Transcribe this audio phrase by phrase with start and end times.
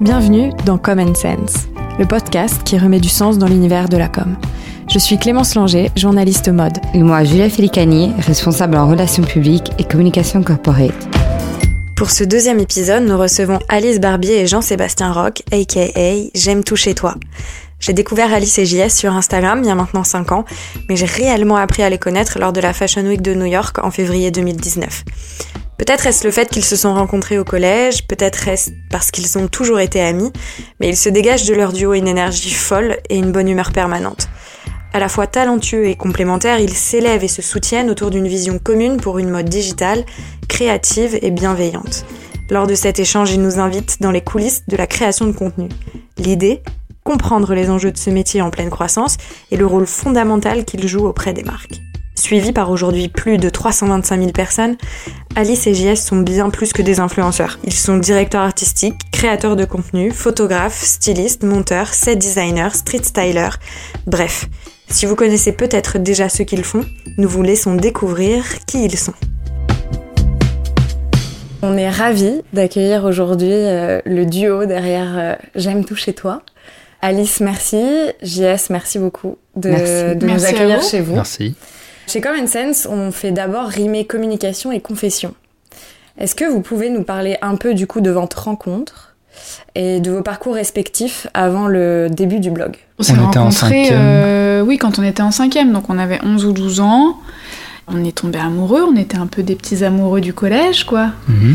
[0.00, 4.34] Bienvenue dans Common Sense, le podcast qui remet du sens dans l'univers de la com.
[4.90, 6.78] Je suis Clémence Langer, journaliste mode.
[6.94, 11.06] Et moi, Julia Félicani, responsable en relations publiques et communication corporate.
[11.96, 15.90] Pour ce deuxième épisode, nous recevons Alice Barbier et Jean-Sébastien Roch, aka
[16.34, 17.16] J'aime tout chez toi.
[17.78, 20.46] J'ai découvert Alice et JS sur Instagram il y a maintenant 5 ans,
[20.88, 23.76] mais j'ai réellement appris à les connaître lors de la Fashion Week de New York
[23.84, 25.04] en février 2019.
[25.80, 29.48] Peut-être est-ce le fait qu'ils se sont rencontrés au collège, peut-être est-ce parce qu'ils ont
[29.48, 30.30] toujours été amis,
[30.78, 34.28] mais ils se dégagent de leur duo une énergie folle et une bonne humeur permanente.
[34.92, 38.98] À la fois talentueux et complémentaires, ils s'élèvent et se soutiennent autour d'une vision commune
[38.98, 40.04] pour une mode digitale,
[40.48, 42.04] créative et bienveillante.
[42.50, 45.70] Lors de cet échange, ils nous invitent dans les coulisses de la création de contenu.
[46.18, 46.60] L'idée
[47.04, 49.16] comprendre les enjeux de ce métier en pleine croissance
[49.50, 51.80] et le rôle fondamental qu'il joue auprès des marques.
[52.20, 54.76] Suivis par aujourd'hui plus de 325 000 personnes,
[55.36, 57.58] Alice et JS sont bien plus que des influenceurs.
[57.64, 63.58] Ils sont directeurs artistiques, créateurs de contenu, photographes, stylistes, monteurs, set designers, street stylers,
[64.06, 64.44] bref.
[64.88, 66.84] Si vous connaissez peut-être déjà ce qu'ils font,
[67.16, 69.14] nous vous laissons découvrir qui ils sont.
[71.62, 76.42] On est ravis d'accueillir aujourd'hui euh, le duo derrière euh, J'aime tout chez toi.
[77.00, 77.82] Alice, merci.
[78.22, 81.14] JS, merci beaucoup de, nous accueillir chez vous.
[81.14, 81.56] Merci.
[82.10, 85.32] Chez Common Sense, on fait d'abord rimer communication et confession.
[86.18, 89.14] Est-ce que vous pouvez nous parler un peu du coup de votre rencontre
[89.76, 92.78] et de vos parcours respectifs avant le début du blog?
[92.98, 96.52] On s'est rencontrés, euh, oui, quand on était en cinquième, donc on avait 11 ou
[96.52, 97.16] 12 ans.
[97.86, 101.10] On est tombés amoureux, on était un peu des petits amoureux du collège, quoi.
[101.28, 101.54] Mhm.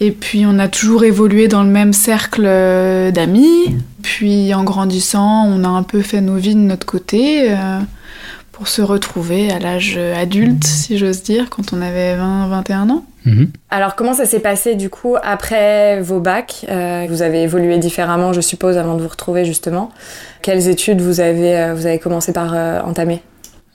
[0.00, 3.76] Et puis on a toujours évolué dans le même cercle euh, d'amis.
[4.02, 7.78] Puis en grandissant, on a un peu fait nos vies de notre côté euh,
[8.56, 13.04] pour se retrouver à l'âge adulte, si j'ose dire, quand on avait 20-21 ans.
[13.26, 13.50] Mhm.
[13.68, 18.32] Alors comment ça s'est passé du coup après vos bacs euh, Vous avez évolué différemment,
[18.32, 19.90] je suppose, avant de vous retrouver justement.
[20.40, 22.54] Quelles études vous avez, vous avez commencé par
[22.86, 23.20] entamer?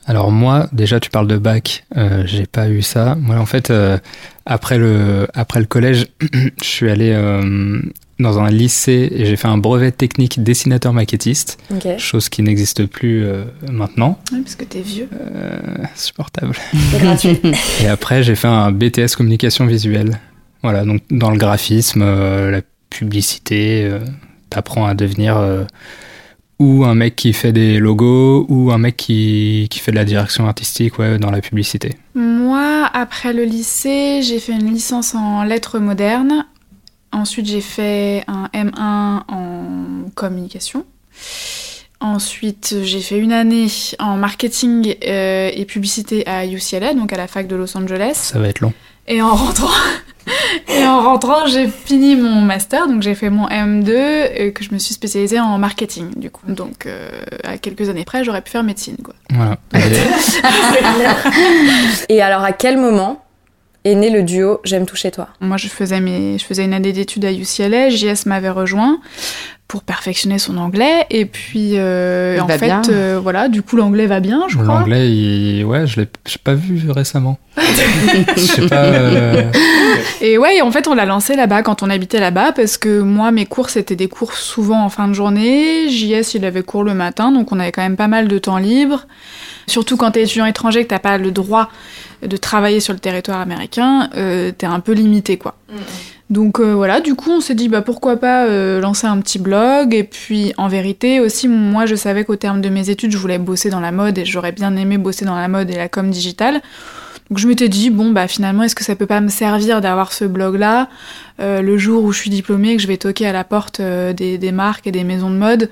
[0.07, 3.15] Alors moi, déjà tu parles de bac, euh, j'ai pas eu ça.
[3.15, 3.97] Moi en fait, euh,
[4.45, 7.81] après le après le collège, je suis allé euh,
[8.21, 11.57] dans un lycée et j'ai fait un brevet technique dessinateur maquettiste,
[11.97, 14.19] chose qui n'existe plus euh, maintenant.
[14.31, 15.09] Oui, parce que t'es vieux.
[15.95, 16.55] supportable.
[17.83, 20.19] et après j'ai fait un BTS communication visuelle.
[20.63, 23.91] Voilà, donc dans le graphisme, la publicité,
[24.49, 25.65] t'apprends à devenir
[26.61, 30.05] ou un mec qui fait des logos, ou un mec qui, qui fait de la
[30.05, 35.43] direction artistique ouais, dans la publicité Moi, après le lycée, j'ai fait une licence en
[35.43, 36.45] lettres modernes.
[37.11, 40.85] Ensuite, j'ai fait un M1 en communication.
[41.99, 43.67] Ensuite, j'ai fait une année
[43.99, 48.13] en marketing euh, et publicité à UCLA, donc à la fac de Los Angeles.
[48.15, 48.73] Ça va être long.
[49.07, 49.69] Et en rentrant,
[50.67, 54.63] et en rentrant, j'ai fini mon master, donc j'ai fait mon M2 et euh, que
[54.63, 56.51] je me suis spécialisée en marketing du coup.
[56.51, 57.07] Donc euh,
[57.43, 59.13] à quelques années près, j'aurais pu faire médecine quoi.
[59.29, 59.57] Voilà.
[62.09, 63.23] et alors à quel moment
[63.83, 66.73] est né le duo J'aime tout chez toi Moi, je faisais, mes, je faisais une
[66.73, 68.99] année d'études à UCLA, JS m'avait rejoint
[69.71, 71.05] pour perfectionner son anglais.
[71.09, 74.79] Et puis, euh, en fait, euh, voilà, du coup, l'anglais va bien, je crois.
[74.79, 76.07] L'anglais, ouais, je l'ai
[76.43, 77.39] pas vu récemment.
[77.57, 78.83] je sais pas.
[78.83, 79.49] Euh,
[80.19, 83.31] et ouais, en fait, on l'a lancé là-bas quand on habitait là-bas parce que moi,
[83.31, 85.87] mes cours, c'était des cours souvent en fin de journée.
[85.87, 88.57] JS, il avait cours le matin, donc on avait quand même pas mal de temps
[88.57, 89.07] libre.
[89.71, 91.69] Surtout quand t'es étudiant étranger, que t'as pas le droit
[92.21, 95.55] de travailler sur le territoire américain, euh, t'es un peu limité, quoi.
[95.69, 95.79] Mm, mm.
[96.31, 99.37] Donc euh, voilà, du coup on s'est dit bah pourquoi pas euh, lancer un petit
[99.37, 103.17] blog et puis en vérité aussi moi je savais qu'au terme de mes études je
[103.17, 105.89] voulais bosser dans la mode et j'aurais bien aimé bosser dans la mode et la
[105.89, 106.61] com digitale.
[107.29, 110.13] Donc je m'étais dit bon bah finalement est-ce que ça peut pas me servir d'avoir
[110.13, 110.87] ce blog là
[111.41, 114.37] euh, le jour où je suis diplômée que je vais toquer à la porte des,
[114.37, 115.69] des, marques et des maisons de mode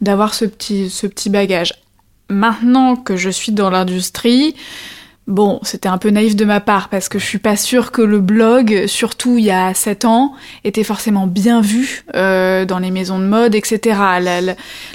[0.00, 1.74] d'avoir ce petit ce petit bagage?
[2.28, 4.54] Maintenant que je suis dans l'industrie,
[5.28, 8.00] Bon, c'était un peu naïf de ma part parce que je suis pas sûre que
[8.00, 10.32] le blog, surtout il y a 7 ans,
[10.64, 13.98] était forcément bien vu euh, dans les maisons de mode, etc.
[14.22, 14.40] La,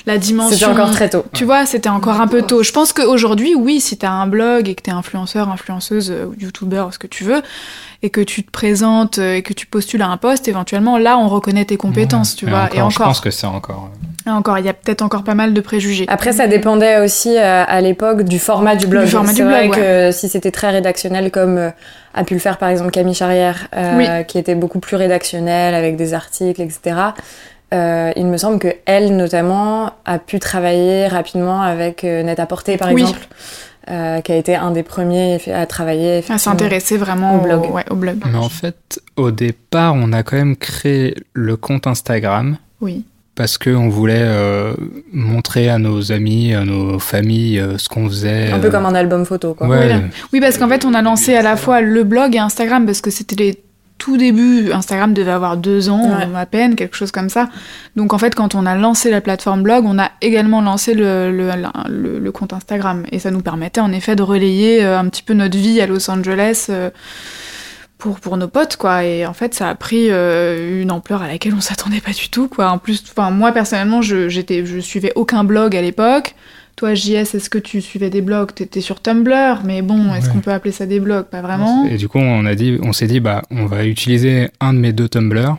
[0.08, 0.58] la, dimension.
[0.58, 1.24] C'était encore très tôt.
[1.34, 2.64] Tu vois, c'était encore un peu tôt.
[2.64, 6.92] Je pense qu'aujourd'hui, oui, si t'as un blog et que t'es influenceur, influenceuse, euh, youtubeur,
[6.92, 7.44] ce que tu veux,
[8.04, 11.18] et que tu te présentes euh, et que tu postules à un poste, éventuellement, là,
[11.18, 12.70] on reconnaît tes compétences, tu vois.
[12.74, 12.92] et encore.
[12.92, 13.90] Je pense que c'est encore.
[14.26, 16.06] Encore, il y a peut-être encore pas mal de préjugés.
[16.08, 19.06] Après, ça dépendait aussi euh, à l'époque du format du blog.
[19.06, 21.70] Du format du blog, vrai que si c'était très rédactionnel, comme euh,
[22.14, 25.98] a pu le faire par exemple Camille Charrière, euh, qui était beaucoup plus rédactionnel avec
[25.98, 26.96] des articles, etc.
[27.74, 32.90] il me semble que elle, notamment, a pu travailler rapidement avec Net à Porter, par
[32.90, 33.28] exemple.
[33.90, 36.24] Euh, qui a été un des premiers à travailler.
[36.30, 37.72] À s'intéresser vraiment Au blog.
[37.72, 38.18] Ouais, au blog.
[38.32, 43.06] Mais en fait, au départ, on a quand même créé le compte Instagram Oui.
[43.36, 44.74] parce qu'on voulait euh,
[45.12, 48.52] montrer à nos amis, à nos familles euh, ce qu'on faisait.
[48.52, 49.68] Un peu euh, comme un album photo, quoi.
[49.68, 50.02] Ouais, Voilà.
[50.32, 53.02] Oui, parce qu'en fait, on a lancé à la fois le blog et Instagram parce
[53.02, 53.64] que c'était les
[53.98, 54.72] tout débuts.
[54.74, 56.28] Instagram devait avoir deux ans Ouais.
[56.36, 57.50] à peine, quelque chose comme ça.
[57.96, 61.32] Donc en fait, quand on a lancé la plateforme blog, on a également lancé le,
[61.32, 61.50] le,
[61.90, 63.06] le- le compte Instagram.
[63.12, 65.88] Et ça nous permettait en effet de relayer euh, un petit peu notre vie à
[65.88, 66.68] Los Angeles.
[66.70, 66.90] euh,
[67.98, 71.28] pour, pour nos potes quoi et en fait ça a pris euh, une ampleur à
[71.30, 74.80] laquelle on s'attendait pas du tout quoi en plus enfin moi personnellement je j'étais je
[74.80, 76.36] suivais aucun blog à l'époque
[76.76, 78.54] toi JS est-ce que tu suivais des blogs?
[78.54, 80.34] T'étais sur Tumblr mais bon est-ce Ouais.
[80.34, 81.26] qu'on peut appeler ça des blogs?
[81.26, 84.50] Pas vraiment Et du coup, on a dit, on s'est dit, bah, on va utiliser
[84.60, 85.58] un de mes deux Tumblr.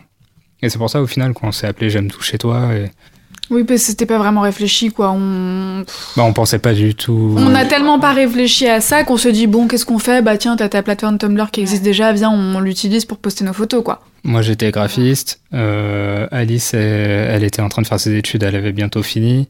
[0.63, 2.71] Et c'est pour ça, au final, qu'on s'est appelé J'aime tout chez toi.
[2.75, 2.91] Et...
[3.51, 5.85] oui parce que c'était pas vraiment réfléchi quoi on
[6.17, 7.35] Bah, on pensait pas du tout.
[7.37, 10.23] on a tellement pas réfléchi à ça qu'on se dit bon qu'est-ce qu'on fait?
[10.23, 13.53] Bah tiens t'as ta plateforme Tumblr qui existe déjà viens on, l'utilise pour poster nos
[13.53, 15.41] photos quoi Moi, j'étais graphiste.
[15.53, 16.81] Euh, Alice, elle,
[17.35, 18.43] elle était en train de faire ses études.
[18.43, 19.49] Elle avait bientôt fini.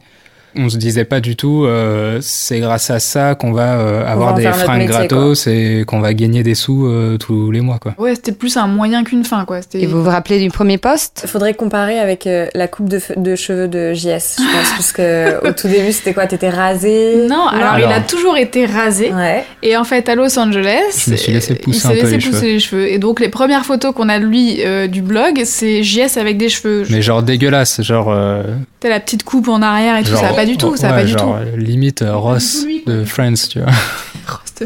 [0.56, 4.34] On se disait pas du tout, euh, c'est grâce à ça qu'on va euh, avoir
[4.34, 7.94] des fringues métier, gratos et qu'on va gagner des sous euh, tous les mois, quoi.
[7.98, 11.24] ouais c'était plus un moyen qu'une fin quoi Et vous vous rappelez du premier poste?
[11.26, 15.52] Faudrait comparer avec euh, la coupe de, cheveux de JS, je pense, parce que au
[15.52, 16.26] tout début, c'était quoi?
[16.26, 17.90] T'étais rasé non alors, Alors.
[17.90, 19.44] il a toujours été rasé Ouais.
[19.62, 22.30] Et en fait, à Los Angeles, Je me suis laissé pousser il s'est laissé les
[22.30, 22.88] pousser les cheveux.
[22.90, 26.36] Et donc, les premières photos qu'on a de lui euh, du blog, c'est JS avec
[26.38, 26.84] des cheveux.
[26.90, 28.08] Mais genre dégueulasse, genre.
[28.10, 28.42] euh,
[28.80, 31.04] T'as la petite coupe en arrière et tout, ça pas du tout, ça va pas
[31.04, 31.18] du tout.
[31.18, 33.70] genre, euh, limite euh, Ross lui, de Friends, tu vois.
[34.28, 34.64] Rost-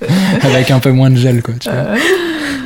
[0.42, 1.78] Avec un peu moins de gel, quoi, tu vois.
[1.78, 1.96] Euh,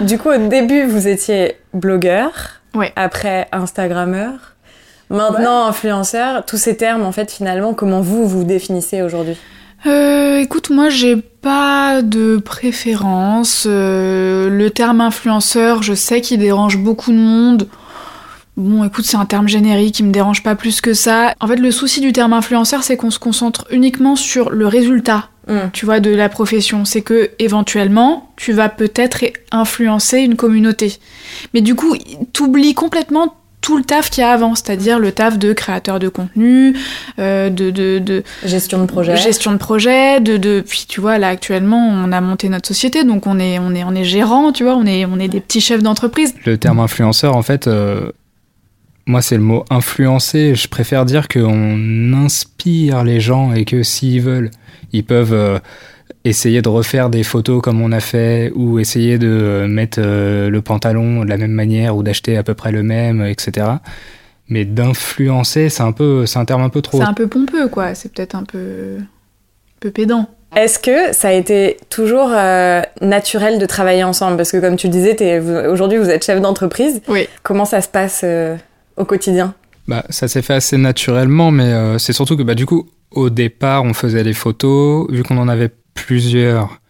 [0.04, 2.30] Du coup, au début, vous étiez blogueur.
[2.74, 2.92] Ouais.
[2.96, 4.32] Après, Instagrammeur.
[5.10, 6.44] Maintenant, influenceur.
[6.46, 9.36] Tous ces termes, en fait, finalement, comment vous vous définissez aujourd'hui?
[9.86, 13.64] Euh, écoute, moi, j'ai pas de préférence.
[13.68, 17.68] Euh, le terme influenceur, je sais qu'il dérange beaucoup de monde.
[18.56, 21.34] Bon, écoute, c'est un terme générique, il me dérange pas plus que ça.
[21.40, 25.28] En fait, le souci du terme influenceur, c'est qu'on se concentre uniquement sur le résultat.
[25.48, 25.70] Hmm.
[25.72, 26.84] tu vois, de la profession.
[26.84, 30.98] C'est que éventuellement, tu vas peut-être influencer une communauté.
[31.52, 31.96] Mais du coup,
[32.32, 36.08] t'oublies complètement tout le taf qu'il y a avant, c'est-à-dire le taf de créateur de
[36.08, 36.76] contenu,
[37.18, 39.16] euh, de, de, de Gestion de projet.
[39.16, 43.04] gestion de projet, de, de puis tu vois là actuellement on a monté notre société
[43.04, 45.40] donc on est on est on est gérant, tu vois, on est on est des
[45.40, 46.34] petits chefs d'entreprise.
[46.44, 48.10] Le terme influenceur, en fait, euh,
[49.06, 50.54] moi, c'est le mot influencer.
[50.54, 54.50] Je préfère dire qu'on inspire les gens et que s'ils veulent,
[54.92, 55.58] ils peuvent euh,
[56.24, 60.62] essayer de refaire des photos comme on a fait ou essayer de mettre euh, le
[60.62, 63.66] pantalon de la même manière ou d'acheter à peu près le même, etc.
[64.48, 66.98] Mais d'influencer, c'est un peu, c'est un terme un peu trop.
[66.98, 70.28] C'est un peu pompeux quoi, c'est peut-être un peu un peu pédant.
[70.54, 74.36] Est-ce que ça a été toujours euh, naturel de travailler ensemble?
[74.36, 77.00] Parce que comme tu le disais, aujourd'hui vous êtes chef d'entreprise.
[77.08, 77.26] Oui.
[77.42, 78.56] Comment ça se passe euh,
[78.96, 79.54] au quotidien
[79.88, 83.30] Bah, ça s'est fait assez naturellement, mais euh, c'est surtout que bah, du coup, au
[83.30, 85.10] départ, on faisait les photos.
[85.10, 86.80] Vu qu'on en avait plusieurs,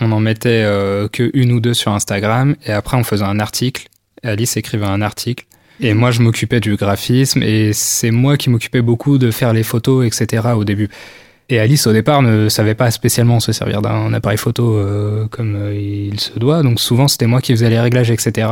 [0.00, 2.56] on en mettait euh, que une ou deux sur Instagram.
[2.66, 3.88] Et après, on faisait un article.
[4.22, 5.46] Alice écrivait un article.
[5.82, 7.42] Et moi, je m'occupais du graphisme.
[7.42, 10.48] Et c'est moi qui m'occupais beaucoup de faire les photos, etc.
[10.54, 10.90] au début.
[11.52, 15.56] Et Alice, au départ, ne savait pas spécialement se servir d'un appareil photo euh, comme
[15.56, 16.62] euh, il se doit.
[16.62, 18.46] Donc souvent, c'était moi qui faisais les réglages, etc.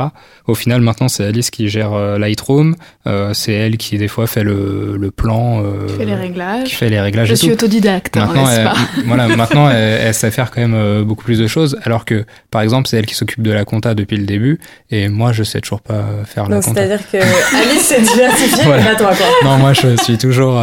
[0.48, 2.74] Au final, maintenant, c'est Alice qui gère euh, Lightroom.
[3.06, 5.62] Euh, c'est elle qui, des fois, fait le, le plan.
[5.62, 6.76] euh, Qui fait les qui réglages.
[6.76, 7.52] fait les réglages Je et suis tout.
[7.54, 8.74] autodidacte, hein, Maintenant, elle, pas
[9.06, 9.76] voilà, maintenant, elle,
[10.08, 11.78] elle sait faire quand même euh, beaucoup plus de choses.
[11.84, 14.58] Alors que, par exemple, c'est elle qui s'occupe de la compta depuis le début.
[14.90, 16.80] Et moi, je sais toujours pas faire la Donc compta.
[16.84, 17.16] c'est-à-dire que
[17.56, 18.82] Alice s'est diversifiée, Voilà.
[18.82, 19.26] mais pas toi quoi.
[19.44, 20.60] Non, moi, je suis toujours.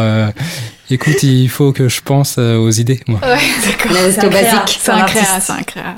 [0.90, 3.18] Écoute, il faut que je pense euh, aux idées, moi.
[3.22, 3.92] Ouais, d'accord.
[4.12, 4.42] C'est un créa.
[4.42, 4.78] basique.
[4.80, 5.46] C'est un créa, artiste.
[5.46, 5.96] c'est un créa.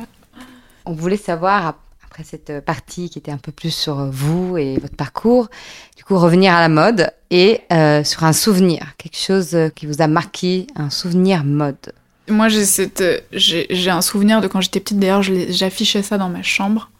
[0.87, 1.77] On voulait savoir, ap-
[2.07, 5.49] après cette partie qui était un peu plus sur vous et votre parcours,
[5.97, 9.85] du coup revenir à la mode et euh, sur un souvenir, quelque chose euh, qui
[9.87, 11.93] vous a marqué, un souvenir mode.
[12.31, 13.03] Moi, j'ai cette,
[13.33, 14.99] j'ai j'ai un souvenir de quand j'étais petite.
[14.99, 16.91] D'ailleurs, j'affichais ça dans ma chambre.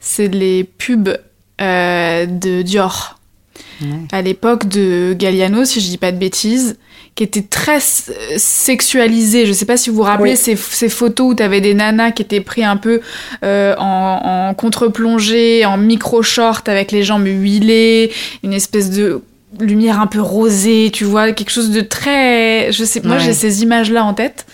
[0.00, 1.16] C'est les pubs
[1.60, 3.12] euh, de Dior
[3.80, 3.88] Ouais.
[4.12, 6.78] à l'époque de Galliano, si je dis pas de bêtises,
[7.16, 9.46] qui était très s- sexualisé.
[9.46, 10.36] Je sais pas si vous vous rappelez Oui.
[10.36, 13.00] ces, ces photos où t'avais des nanas qui étaient pris un peu
[13.42, 18.12] euh, en, en contre-plongée, en micro-short avec les jambes huilées,
[18.44, 19.22] une espèce de
[19.60, 22.70] lumière un peu rosée, tu vois, quelque chose de très...
[22.72, 23.22] Je sais, moi Ouais.
[23.22, 24.46] j'ai ces images-là en tête.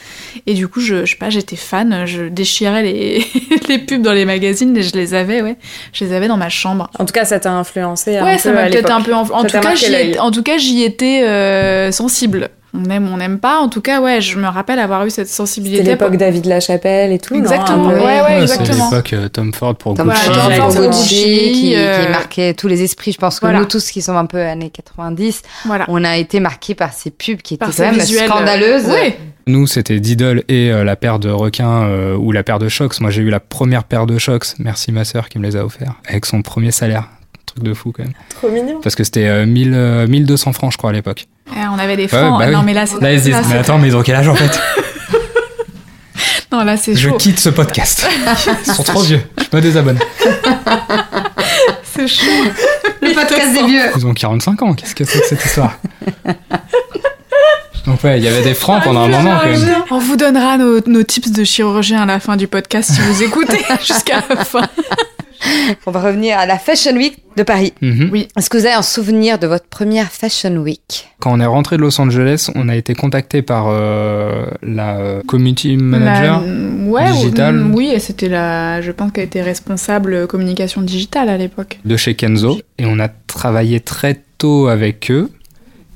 [0.46, 3.26] Et du coup, je, je sais pas, j'étais fan, je déchirais les,
[3.68, 5.56] les pubs dans les magazines et je les avais, ouais.
[5.92, 6.90] Je les avais dans ma chambre.
[6.98, 9.14] En tout cas, ça t'a influencé Ouais, ça m'a peut-être un peu.
[9.14, 9.74] En, en tout cas,
[10.20, 12.48] en tout cas, j'y étais euh, sensible.
[12.74, 13.58] On aime, on n'aime pas.
[13.60, 15.78] En tout cas, ouais, je me rappelle avoir eu cette sensibilité.
[15.78, 17.34] C'était l'époque David Lachapelle et tout.
[17.34, 17.88] Exactement.
[17.88, 18.88] Non, ouais, ouais, exactement.
[18.90, 20.22] C'est l'époque euh, Tom Ford pour Tom Gucci.
[20.24, 20.86] Ford pour Exactement.
[20.90, 23.12] Gucci, qui, qui Euh, marquait tous les esprits.
[23.12, 23.58] Je pense que voilà.
[23.60, 25.84] nous tous qui sommes un peu années 90, Voilà.
[25.88, 28.86] on a été marqués par ces pubs qui étaient Par quand même visuels, euh, scandaleuses.
[28.86, 29.18] ouais.
[29.48, 33.00] Nous, c'était Diddle et euh, la paire de requins euh, ou la paire de Shox.
[33.00, 34.54] Moi, j'ai eu la première paire de Shox.
[34.60, 37.08] Merci ma sœur qui me les a offerts avec son premier salaire.
[37.44, 38.12] Truc de fou quand même.
[38.30, 38.80] Trop mignon.
[38.82, 41.26] Parce que c'était euh, 1000, euh, 1200 francs, je crois, à l'époque.
[41.50, 42.38] Eh, on avait des Ouais, francs.
[42.38, 42.64] bah non, oui.
[42.66, 43.00] mais là, c'est.
[43.00, 44.60] Là, ils se disent, là, mais attends, mais ils ont quel âge en fait
[46.52, 47.16] Non, là, c'est Je chaud.
[47.16, 48.06] quitte ce podcast.
[48.66, 49.22] Ils sont trop vieux.
[49.38, 49.98] Je me désabonne.
[51.82, 52.26] C'est chaud.
[53.00, 53.80] Le podcast des vieux.
[53.96, 54.74] Ils ont 45 ans.
[54.74, 55.78] Qu'est-ce que c'est que cette histoire
[57.86, 59.82] Donc ouais, il y avait des francs pendant un moment quand même.
[59.90, 63.22] On vous donnera nos, nos tips de chirurgien à la fin du podcast si vous
[63.22, 64.68] écoutez jusqu'à la fin.
[65.86, 67.72] On va revenir à la Fashion Week de Paris.
[67.80, 68.10] Mhm.
[68.12, 68.28] Oui.
[68.36, 71.08] Est-ce que vous avez un souvenir de votre première Fashion Week?
[71.20, 75.22] Quand on est rentré de Los Angeles, on a été contacté par euh, la euh,
[75.26, 76.40] community manager.
[76.42, 77.54] La- ouais, ou- digital.
[77.56, 78.80] mm, oui, et c'était la.
[78.82, 81.78] Je pense qu'elle était responsable communication digitale à l'époque.
[81.84, 85.30] de chez Kenzo et on a travaillé très tôt avec eux.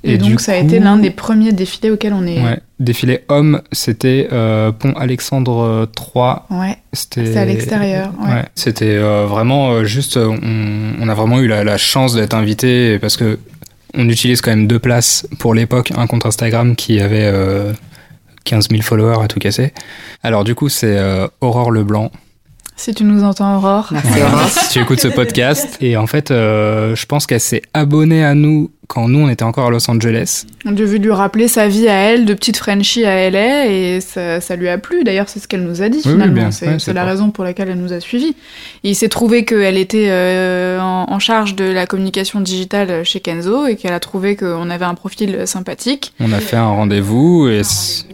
[0.05, 2.41] Et, donc, ça a coup- été l'un des premiers défilés auxquels on est.
[2.41, 6.47] Ouais, défilé homme, c'était euh, Pont Alexandre 3.
[6.51, 8.11] Ouais, C'était à l'extérieur.
[8.21, 8.33] Ouais.
[8.35, 10.39] Ouais, c'était euh, vraiment euh, juste, on,
[11.01, 13.39] on a vraiment eu la, la chance d'être invité parce que
[13.95, 17.73] on utilise quand même deux places pour l'époque, un compte Instagram qui avait euh,
[18.45, 19.73] 15 000 followers à tout casser.
[20.23, 22.11] Alors du coup, c'est euh, Aurore Leblanc.
[22.79, 23.89] Si tu nous entends, Aurore.
[23.91, 24.49] Merci Voilà, Aurore.
[24.51, 25.79] si tu écoutes ce podcast.
[25.81, 29.43] Et en fait, euh, je pense qu'elle s'est abonnée à nous quand nous, on était
[29.45, 30.45] encore à Los Angeles.
[30.65, 34.41] On devait lui rappeler sa vie à elle, de petite Frenchie à LA, et ça,
[34.41, 35.05] ça lui a plu.
[35.05, 36.51] D'ailleurs, c'est ce qu'elle nous a dit Oui, oui, finalement.
[36.51, 38.35] c'est Ouais, la pas- raison pour laquelle elle nous a suivis.
[38.85, 43.21] Et il s'est trouvé qu'elle était euh, en, en charge de la communication digitale chez
[43.21, 46.13] Kenzo et qu'elle a trouvé qu'on avait un profil sympathique.
[46.21, 47.63] On a fait un rendez-vous et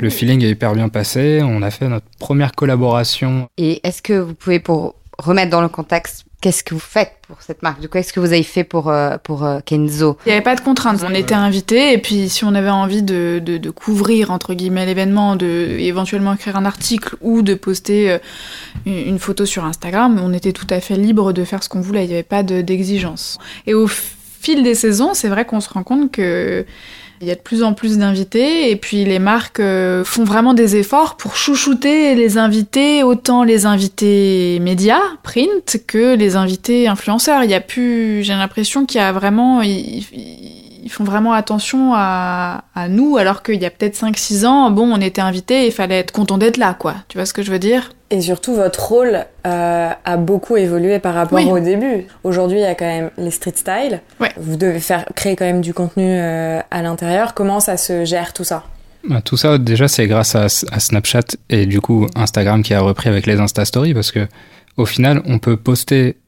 [0.01, 1.41] le feeling est hyper bien passé.
[1.43, 3.49] On a fait notre première collaboration.
[3.59, 7.41] Et est-ce que vous pouvez, pour remettre dans le contexte, qu'est-ce que vous faites pour
[7.41, 7.81] cette marque?
[7.81, 10.19] Du coup, est-ce que vous avez fait pour, euh, pour euh, Kenzo?
[10.27, 11.03] Il n'y avait pas de contraintes.
[11.09, 15.37] On était invités et puis si on avait envie de, de, couvrir entre guillemets l'événement,
[15.37, 15.47] de
[15.79, 18.19] éventuellement écrire un article ou de poster euh,
[18.85, 22.05] une photo sur Instagram, on était tout à fait libre de faire ce qu'on voulait.
[22.05, 23.39] Il n'y avait pas de- d'exigence.
[23.67, 26.67] Et au fil des saisons, c'est vrai qu'on se rend compte que
[27.23, 30.55] il y a de plus en plus d'invités et puis les marques euh, font vraiment
[30.55, 37.45] des efforts pour chouchouter les invités, autant les invités médias, print, que les invités influenceurs.
[37.45, 39.63] Il y a plus, j'ai l'impression qu'il y a vraiment,
[40.83, 44.93] ils font vraiment attention à, à nous, alors qu'il y a peut-être 5-6 ans, bon,
[44.93, 46.95] on était invités et il fallait être content d'être là, quoi.
[47.09, 47.91] Tu vois ce que je veux dire?
[48.11, 51.47] Et surtout, votre rôle euh, a beaucoup évolué par rapport Oui.
[51.51, 52.07] au début.
[52.25, 54.01] Aujourd'hui, il y a quand même les street style.
[54.21, 54.33] Ouais.
[54.37, 57.33] Vous devez faire créer quand même du contenu euh, à l'intérieur.
[57.33, 58.65] Comment ça se gère tout ça?
[59.09, 62.81] Bah, Tout ça, déjà, c'est grâce à, à Snapchat et du coup Instagram qui a
[62.81, 64.27] repris avec les Insta Stories parce que
[64.77, 66.19] au final, on peut poster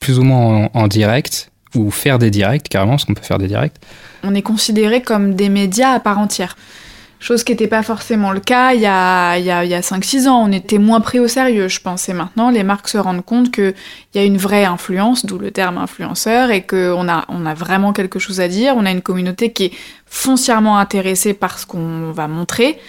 [0.00, 3.38] plus ou moins en, en direct ou faire des directs carrément, parce qu'on peut faire
[3.38, 3.76] des directs.
[4.22, 6.56] on est considérés comme des médias à part entière.
[7.22, 10.42] Chose qui n'était pas forcément le cas il y a, y a, a 5-6 ans.
[10.42, 12.08] On était moins pris au sérieux, je pense.
[12.08, 13.74] Et maintenant, les marques se rendent compte qu'il
[14.16, 17.92] y a une vraie influence, d'où le terme influenceur, et qu'on a, on a vraiment
[17.92, 18.74] quelque chose à dire.
[18.76, 19.72] On a une communauté qui est
[20.06, 22.80] foncièrement intéressée par ce qu'on va montrer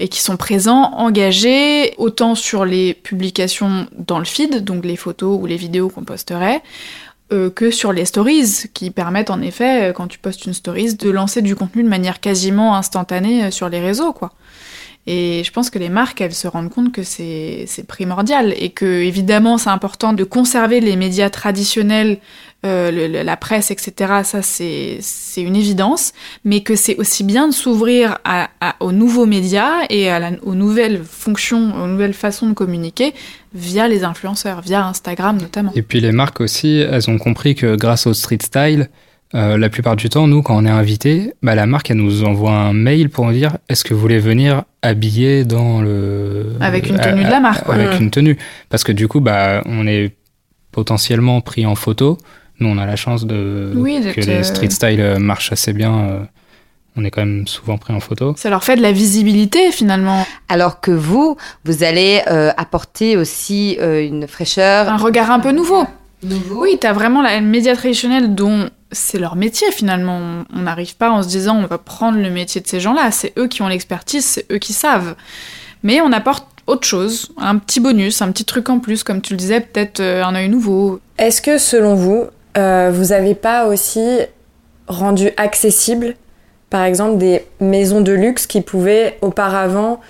[0.00, 5.38] et qui sont présents, engagés, autant sur les publications dans le feed, donc les photos
[5.40, 6.62] ou les vidéos qu'on posterait,
[7.32, 10.94] euh, que sur les stories, qui permettent en effet, euh, quand tu postes une stories,
[10.94, 14.32] de lancer du contenu de manière quasiment instantanée euh, sur les réseaux, quoi.
[15.06, 18.70] Et je pense que les marques, elles se rendent compte que c'est c'est primordial et
[18.70, 22.20] que évidemment c'est important de conserver les médias traditionnels,
[22.64, 23.92] euh, le- le- la presse, etc.
[24.24, 26.12] Ça c'est c'est une évidence,
[26.44, 30.32] mais que c'est aussi bien de s'ouvrir à, à- aux nouveaux médias et à la-
[30.42, 33.12] aux nouvelles fonctions, aux nouvelles façons de communiquer
[33.54, 35.72] via les influenceurs, via Instagram notamment.
[35.74, 38.88] Et puis les marques aussi, elles ont compris que grâce au street style,
[39.34, 42.22] euh, la plupart du temps, nous, quand on est invité, bah, la marque, elle nous
[42.24, 46.52] envoie un mail pour nous dire est-ce que vous voulez venir habillé dans le.
[46.60, 47.74] Avec une tenue de la marque, quoi.
[47.74, 48.02] Avec Mm.
[48.04, 48.38] une tenue.
[48.68, 50.12] Parce que du coup, bah, on est
[50.72, 52.18] potentiellement pris en photo.
[52.64, 55.98] Nous, on a la chance de Oui, que les street style euh, marchent assez bien.
[55.98, 56.20] euh,
[56.96, 58.34] on est quand même souvent pris en photo.
[58.36, 63.76] Ça leur fait de la visibilité finalement, Alors que vous, vous allez euh, apporter aussi
[63.80, 64.88] euh, une fraîcheur.
[64.88, 65.84] un regard un peu nouveau.
[66.22, 66.62] nouveau.
[66.62, 70.44] Oui, t'as vraiment la média traditionnelle dont c'est leur métier finalement.
[70.54, 73.10] On- n'arrive pas en se disant on va prendre le métier de ces gens-là.
[73.10, 75.16] C'est eux qui ont l'expertise, c'est eux qui savent.
[75.82, 79.32] Mais on apporte autre chose, un petit bonus, un petit truc en plus, comme tu
[79.34, 81.00] le disais, peut-être un œil nouveau.
[81.18, 82.24] Est-ce que selon vous,
[82.56, 84.20] euh, vous avez pas aussi
[84.86, 86.14] rendu accessible
[86.74, 90.00] par exemple, des maisons de luxe qui pouvaient auparavant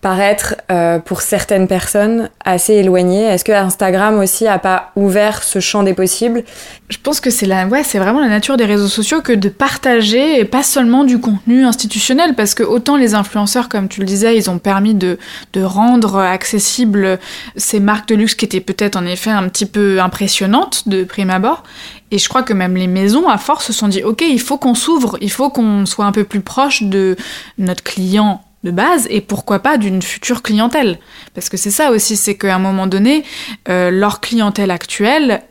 [0.00, 3.24] paraître euh, pour certaines personnes assez éloignées.
[3.24, 6.44] Est-ce que Instagram aussi a pas ouvert ce champ des possibles?
[6.88, 9.48] Je pense que c'est la, ouais, c'est vraiment la nature des réseaux sociaux que de
[9.48, 14.06] partager et pas seulement du contenu institutionnel, parce que autant les influenceurs, comme tu le
[14.06, 15.18] disais, ils ont permis de,
[15.52, 17.18] de rendre accessibles
[17.56, 21.30] ces marques de luxe qui étaient peut-être en effet un petit peu impressionnantes de prime
[21.30, 21.64] abord.
[22.10, 24.58] Et je crois que même les maisons, à force, se sont dit, OK, il faut
[24.58, 27.16] qu'on s'ouvre, il faut qu'on soit un peu plus proche de
[27.58, 30.98] notre client de base et pourquoi pas d'une future clientèle.
[31.34, 33.24] Parce que c'est ça aussi, c'est qu'à un moment donné,
[33.68, 35.42] euh, leur clientèle actuelle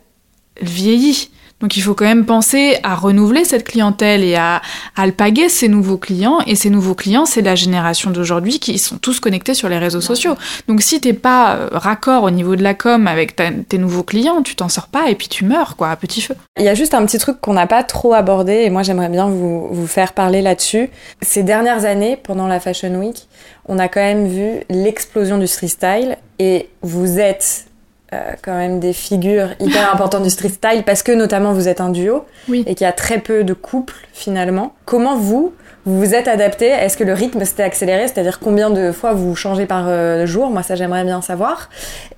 [0.61, 1.29] vieillit.
[1.61, 4.61] Donc il faut quand même penser à renouveler cette clientèle et à,
[4.95, 6.39] alpaguer ces nouveaux clients.
[6.45, 10.01] Et ces nouveaux clients, c'est la génération d'aujourd'hui qui sont tous connectés sur les réseaux
[10.01, 10.35] sociaux.
[10.67, 14.43] Donc si t'es pas euh, raccord au niveau de la com avec tes nouveaux clients,
[14.43, 16.35] tu t'en sors pas et puis tu meurs quoi à petit feu.
[16.57, 19.09] Il y a juste un petit truc qu'on n'a pas trop abordé et moi j'aimerais
[19.09, 20.89] bien vous, vous faire parler là-dessus.
[21.21, 23.27] Ces dernières années, pendant la Fashion Week,
[23.65, 27.66] on a quand même vu l'explosion du street style et vous êtes
[28.13, 31.81] euh, quand même des figures hyper importantes du street style parce que notamment vous êtes
[31.81, 32.63] un duo Oui.
[32.67, 34.73] et qu'il y a très peu de couples finalement.
[34.85, 35.53] Comment vous
[35.85, 36.65] vous vous êtes adapté?
[36.67, 38.07] Est-ce que le rythme s'était accéléré?
[38.09, 40.49] C'est-à-dire combien de fois vous changez par euh, jour?
[40.49, 41.69] Moi ça j'aimerais bien savoir.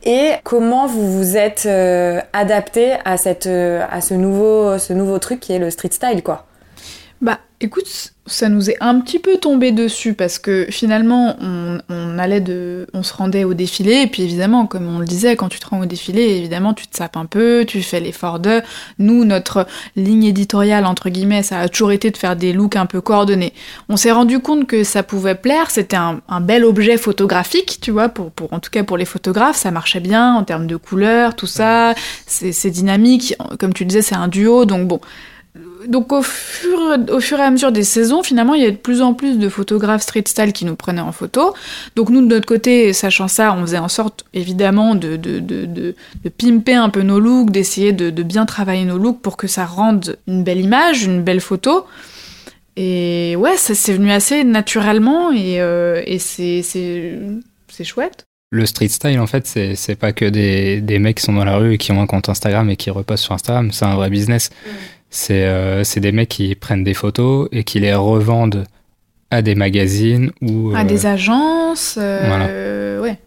[0.03, 5.39] Et comment vous vous êtes euh, adapté à cette à ce nouveau ce nouveau truc
[5.39, 6.45] qui est le street style quoi?
[7.21, 12.17] Bah écoute, ça nous est un petit peu tombé dessus parce que finalement on, on
[12.17, 15.49] allait de, on se rendait au défilé et puis évidemment comme on le disait quand
[15.49, 18.61] tu te rends au défilé évidemment tu te sapes un peu, tu fais l'effort de.
[18.99, 22.85] Nous notre ligne éditoriale entre guillemets ça a toujours été de faire des looks un
[22.85, 23.53] peu coordonnés.
[23.89, 27.91] On s'est rendu compte que ça pouvait plaire, c'était un, un bel objet photographique tu
[27.91, 30.77] vois pour, pour en tout cas pour les photographes ça marchait bien en termes de
[30.77, 31.95] couleurs tout ça
[32.25, 35.01] c'est c'est dynamique comme tu disais c'est un duo donc bon
[35.87, 38.75] donc au fur, au fur et à mesure des saisons, finalement, il y a de
[38.75, 41.53] plus en plus de photographes street style qui nous prenaient en photo.
[41.95, 45.65] Donc nous, de notre côté, sachant ça, on faisait en sorte, évidemment, de, de, de,
[45.65, 49.37] de, de pimper un peu nos looks, d'essayer de, de bien travailler nos looks pour
[49.37, 51.85] que ça rende une belle image, une belle photo.
[52.75, 57.19] Et ouais, ça c'est venu assez naturellement et, euh, et c'est c'est
[57.67, 58.25] c'est chouette.
[58.51, 61.43] Le street style, en fait, c'est c'est pas que des, des mecs qui sont dans
[61.43, 63.71] la rue et qui ont un compte Instagram et qui repostent sur Instagram.
[63.71, 64.49] C'est un vrai business.
[65.09, 68.65] C'est euh, c'est des mecs qui prennent des photos et qui les revendent
[69.31, 73.19] à des magazines ou à euh, des agences, euh, ouais.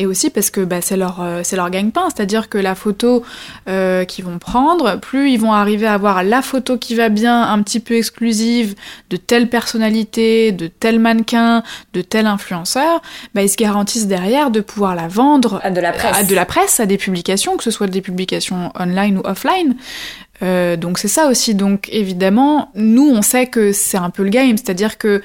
[0.00, 3.22] Et aussi parce que bah, c'est leur euh, c'est leur gagne-pain, c'est-à-dire que la photo
[3.68, 7.42] euh, qu'ils vont prendre, plus ils vont arriver à avoir la photo qui va bien,
[7.42, 8.74] un petit peu exclusive
[9.10, 13.00] de telle personnalité, de tel mannequin, de tel influenceur,
[13.34, 16.16] bah, ils se garantissent derrière de pouvoir la vendre À de la presse.
[16.16, 19.76] à de la presse, à des publications, que ce soit des publications online ou offline.
[20.42, 21.54] Euh, donc c'est ça aussi.
[21.54, 25.22] Donc évidemment, nous on sait que c'est un peu le game, c'est-à-dire que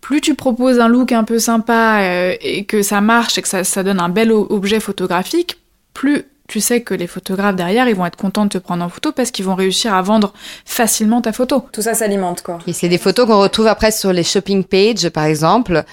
[0.00, 3.48] plus tu proposes un look un peu sympa euh, et que ça marche et que
[3.48, 5.58] ça, ça donne un bel objet photographique,
[5.94, 8.88] plus tu sais que les photographes derrière ils vont être contents de te prendre en
[8.88, 10.32] photo parce qu'ils vont réussir à vendre
[10.64, 11.64] facilement ta photo.
[11.72, 12.58] Tout ça s'alimente quoi.
[12.66, 15.84] Et c'est des photos qu'on retrouve après sur les shopping pages, par exemple,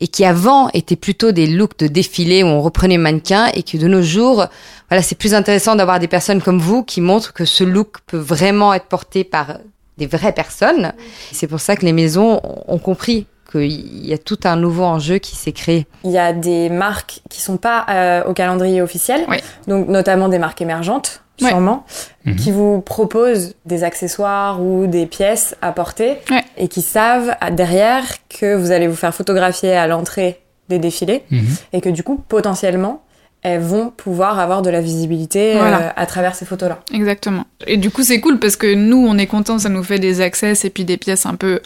[0.00, 3.76] et qui avant étaient plutôt des looks de défilé où on reprenait mannequin et que
[3.76, 4.46] de nos jours,
[4.88, 8.16] voilà, c'est plus intéressant d'avoir des personnes comme vous qui montrent que ce look peut
[8.16, 9.58] vraiment être porté par
[9.98, 10.92] des vraies personnes.
[11.32, 13.26] C'est pour ça que les maisons ont compris
[13.58, 15.86] qu'il y a tout un nouveau enjeu qui s'est créé.
[16.04, 19.38] Il y a des marques qui sont pas euh, au calendrier officiel, Oui.
[19.68, 21.84] donc notamment des marques émergentes, sûrement,
[22.26, 22.36] Mhm.
[22.36, 26.16] qui vous proposent des accessoires ou des pièces à porter
[26.56, 31.46] et qui savent derrière que vous allez vous faire photographier à l'entrée des défilés Mhm.
[31.72, 33.02] et que du coup, potentiellement,
[33.42, 36.78] elles vont pouvoir avoir de la visibilité euh, à travers ces photos-là.
[36.94, 37.44] Exactement.
[37.66, 40.22] Et du coup, c'est cool parce que nous, on est contents, ça nous fait des
[40.22, 41.60] access et puis des pièces un peu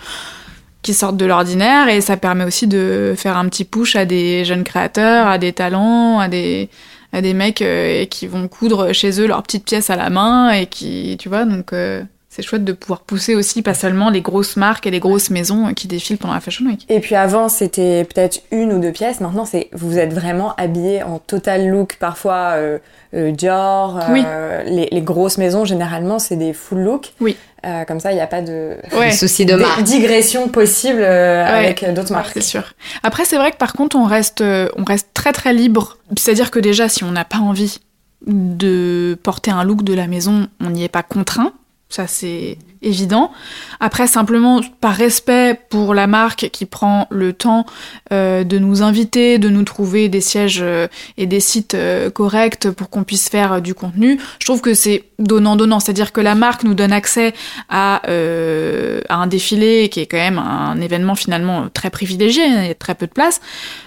[0.82, 4.44] qui sortent de l'ordinaire et ça permet aussi de faire un petit push à des
[4.44, 6.68] jeunes créateurs, à des talents, à des
[7.12, 10.50] à des mecs euh, qui vont coudre chez eux leurs petites pièces à la main
[10.50, 12.02] et qui, tu vois, donc euh,
[12.38, 15.74] c'est chouette de pouvoir pousser aussi pas seulement les grosses marques et les grosses maisons
[15.74, 16.86] qui défilent pendant la Fashion Week.
[16.88, 19.20] Et puis avant, c'était peut-être une ou deux pièces.
[19.20, 21.96] Maintenant, c'est vous êtes vraiment habillé en total look.
[21.98, 22.78] Parfois, euh,
[23.14, 24.24] euh, Dior, euh, Oui.
[24.70, 27.12] les, les grosses maisons, généralement, c'est des full look.
[27.20, 27.36] Oui.
[27.66, 29.10] Euh, comme ça, il n'y a pas de Ouais.
[29.10, 29.82] Des soucis de marque.
[29.82, 31.50] digression possible euh, Ouais.
[31.64, 32.30] avec d'autres marques.
[32.34, 32.62] c'est sûr.
[33.02, 35.96] Après, c'est vrai que par contre, on reste, euh, on reste très très libre.
[36.16, 37.78] C'est-à-dire que déjà, si on n'a pas envie
[38.26, 41.52] de porter un look de la maison, on n'y est pas contraint.
[41.88, 43.32] Ça, c'est évident.
[43.80, 47.66] Après, simplement, par respect pour la marque qui prend le temps
[48.12, 52.70] euh, de nous inviter, de nous trouver des sièges euh, et des sites euh, corrects
[52.70, 56.62] pour qu'on puisse faire du contenu, je trouve que c'est donnant-donnant, c'est-à-dire que la marque
[56.62, 57.34] nous donne accès
[57.68, 62.70] à, à un défilé qui est quand même un événement finalement très privilégié, il y
[62.70, 63.40] a très peu de place.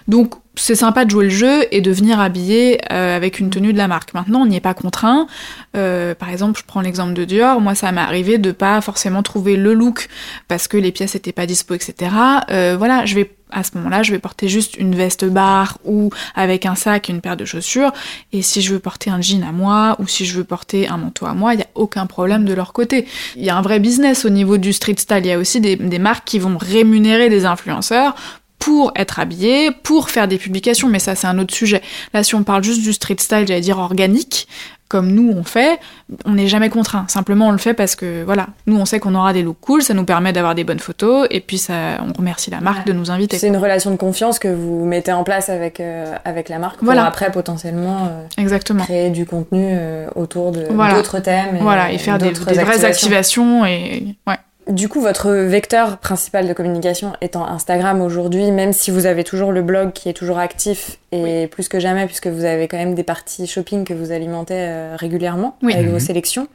[0.10, 3.72] Donc c'est sympa de jouer le jeu et de venir habiller euh, avec une tenue
[3.72, 4.14] de la marque.
[4.14, 5.28] Maintenant, on n'y est pas contraint.
[5.74, 7.62] Par exemple, je prends l'exemple de Dior.
[7.62, 10.10] Moi, ça m'est arrivé de pas forcément trouver le look
[10.48, 12.12] parce que les pièces étaient pas dispo, etc.
[12.50, 16.10] Euh, voilà, je vais à ce moment-là, je vais porter juste une veste barre ou
[16.36, 17.91] avec un sac une paire de chaussures.
[18.32, 20.98] Et si je veux porter un jean à moi ou si je veux porter un
[20.98, 23.06] manteau à moi, il n'y a aucun problème de leur côté.
[23.36, 25.20] Il y a un vrai business au niveau du street style.
[25.20, 28.15] Il y a aussi des, marques qui vont rémunérer des influenceurs
[28.58, 31.82] pour être habillé, pour faire des publications, mais ça c'est un autre sujet.
[32.13, 34.48] Là, si on parle juste du street style, j'allais dire organique,
[34.92, 35.80] comme nous on fait,
[36.26, 37.06] on n'est jamais contraint.
[37.08, 39.82] Simplement on le fait parce que voilà, nous on sait qu'on aura des looks cool,
[39.82, 41.74] ça nous permet d'avoir des bonnes photos et puis ça,
[42.06, 43.38] on remercie la marque de nous inviter.
[43.38, 46.82] C'est une relation de confiance que vous mettez en place avec euh, avec la marque
[46.82, 48.84] pour après potentiellement euh, Exactement.
[48.84, 51.56] créer du contenu euh, autour de d'autres thèmes.
[51.56, 54.36] Et, voilà et faire des, des vraies activations et ouais.
[54.72, 59.52] Du coup, votre vecteur principal de communication étant Instagram aujourd'hui, même si vous avez toujours
[59.52, 62.96] le blog qui est toujours actif et plus que jamais, puisque vous avez quand même
[62.96, 66.00] des parties shopping que vous alimentez euh, régulièrement avec vos mhm.
[66.00, 66.48] sélections.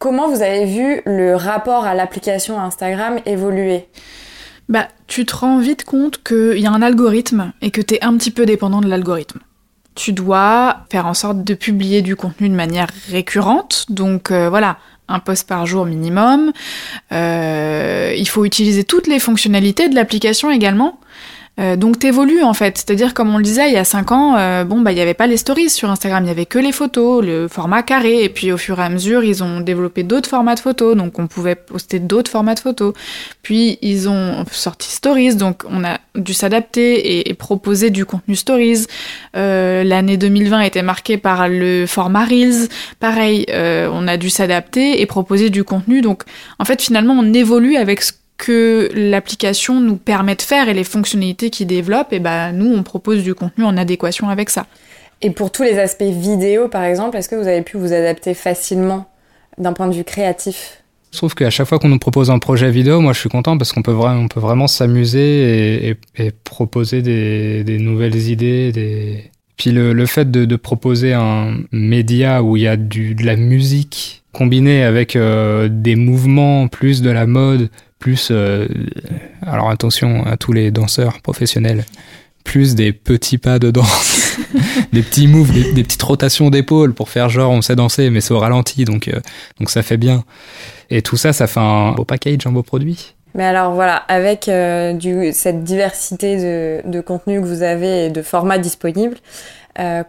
[0.00, 3.86] Comment vous avez vu le rapport à l'application Instagram évoluer?
[4.68, 8.04] Bah, tu te rends vite compte qu'il y a un algorithme et que tu es
[8.04, 9.38] un petit peu dépendant de l'algorithme
[9.96, 13.86] tu dois faire en sorte de publier du contenu de manière récurrente.
[13.88, 14.76] Donc euh, voilà,
[15.08, 16.52] un post par jour minimum.
[17.12, 21.00] Euh, il faut utiliser toutes les fonctionnalités de l'application également.
[21.58, 24.36] Euh, donc t'évolues en fait, c'est-à-dire comme on le disait il y a 5 ans,
[24.36, 26.58] euh, bon bah il y avait pas les stories sur Instagram, il y avait que
[26.58, 30.02] les photos, le format carré, et puis au fur et à mesure ils ont développé
[30.02, 32.92] d'autres formats de photos, donc on pouvait poster d'autres formats de photos.
[33.42, 38.36] Puis ils ont sorti stories, donc on a dû s'adapter et, et, proposer du contenu
[38.36, 38.86] stories.
[39.36, 42.68] Euh, L'année 2020 était marquée par le format reels,
[43.00, 46.02] pareil, euh, on a dû s'adapter et proposer du contenu.
[46.02, 46.24] Donc
[46.58, 50.84] en fait finalement on évolue avec ce que l'application nous permet de faire et les
[50.84, 54.66] fonctionnalités qu'il développe, et ben nous on propose du contenu en adéquation avec ça.
[55.22, 58.34] Et pour tous les aspects vidéo par exemple, est-ce que vous avez pu vous adapter
[58.34, 59.06] facilement
[59.58, 60.82] d'un point de vue créatif?
[61.12, 63.56] Je trouve qu'à chaque fois qu'on nous propose un projet vidéo, moi je suis content
[63.56, 68.70] parce qu'on peut, vraiment, on peut vraiment s'amuser et, et, proposer des, des, nouvelles idées.
[68.70, 69.30] Des...
[69.56, 73.24] Puis le, le fait de, de, proposer un média où il y a du, de
[73.24, 78.66] la musique combinée avec euh, des mouvements, plus de la mode, plus, euh,
[79.42, 81.84] alors attention à tous les danseurs professionnels,
[82.44, 84.38] plus des petits pas de danse,
[84.92, 88.34] des petits moves, des, petites rotations d'épaules pour faire genre on sait danser, mais c'est
[88.34, 89.20] au ralenti, donc, euh,
[89.58, 90.24] donc ça fait bien.
[90.90, 93.14] Et tout ça, ça fait un beau package, un beau produit.
[93.34, 94.98] Mais alors voilà, avec euh,
[95.32, 99.16] cette diversité de, de contenu que vous avez et de formats disponibles,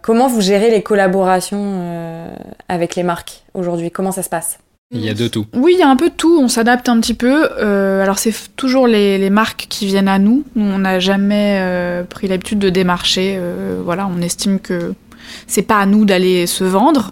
[0.02, 2.32] comment vous gérez les collaborations
[2.70, 3.92] avec les marques aujourd'hui?
[3.92, 4.60] Comment ça se passe?
[4.92, 5.46] Il y a de tout.
[5.54, 6.40] Oui, il y a un peu de tout.
[6.42, 7.50] On s'adapte un petit peu.
[7.60, 10.44] Euh, alors c'est toujours les, marques qui viennent à nous.
[10.56, 13.36] On n'a jamais euh, pris l'habitude de démarcher.
[13.38, 14.94] Euh, voilà, on estime que
[15.48, 17.12] c'est pas à nous d'aller se vendre.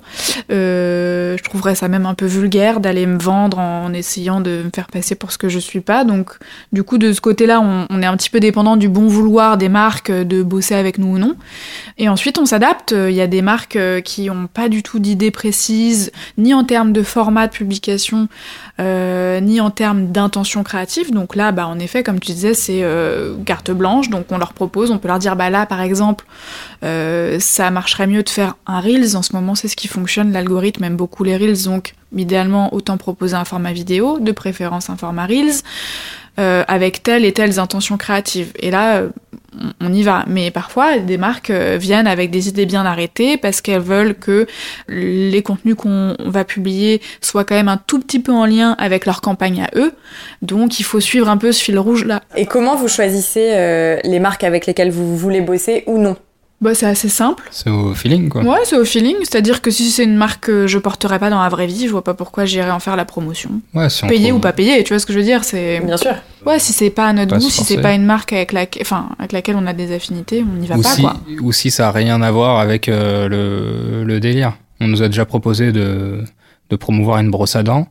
[0.52, 4.70] Euh, je trouverais ça même un peu vulgaire d'aller me vendre en essayant de me
[4.74, 6.04] faire passer pour ce que je suis pas.
[6.04, 6.32] Donc,
[6.72, 9.58] du coup, de ce côté-là, on, on, est un petit peu dépendant du bon vouloir
[9.58, 11.36] des marques de bosser avec nous ou non.
[11.98, 12.92] Et ensuite, on s'adapte.
[12.92, 16.94] Il y a des marques qui ont pas du tout d'idées précises, ni en termes
[16.94, 18.28] de format de publication,
[18.80, 21.12] euh, ni en termes d'intention créative.
[21.12, 24.10] Donc là, bah, en effet, comme tu disais, c'est euh, carte blanche.
[24.10, 26.26] Donc on leur propose, on peut leur dire, bah là, par exemple,
[26.84, 29.16] euh, ça marcherait mieux de faire un Reels.
[29.16, 30.32] En ce moment, c'est ce qui fonctionne.
[30.34, 31.64] L'algorithme aime beaucoup les Reels.
[31.64, 35.62] Donc idéalement, autant proposer un format vidéo, de préférence un format Reels.
[36.38, 38.52] Euh, avec telles et telles intentions créatives.
[38.60, 39.04] Et là,
[39.80, 40.26] on y va.
[40.28, 44.48] Mais parfois, des marques euh, viennent avec des idées bien arrêtées parce qu'elles veulent que
[44.88, 49.06] les contenus qu'on va publier soient quand même un tout petit peu en lien avec
[49.06, 49.94] leur campagne à eux.
[50.42, 52.22] Donc, il faut suivre un peu ce fil rouge-là.
[52.36, 56.16] Et comment vous choisissez les marques avec lesquelles vous voulez bosser ou non?
[56.62, 57.44] Bah, c'est assez simple.
[57.52, 58.42] C'est au feeling, quoi.
[58.44, 59.16] Ouais, c'est au feeling.
[59.22, 61.92] C'est-à-dire que si c'est une marque que je porterais pas dans la vraie vie, je
[61.92, 63.52] vois pas pourquoi j'irais en faire la promotion.
[63.74, 65.80] Ouais, si Payer ou pas payer, tu vois ce que je veux dire c'est...
[65.82, 66.16] Bien sûr.
[66.46, 68.66] Ouais, si c'est pas à notre goût, si c'est pas une marque avec, la...
[68.82, 71.16] enfin, avec laquelle on a des affinités, on n'y va ou pas, si, quoi.
[71.42, 74.54] Ou si ça a rien à voir avec euh, le, le délire.
[74.80, 76.24] On nous a déjà proposé de,
[76.70, 77.88] de promouvoir une brosse à dents.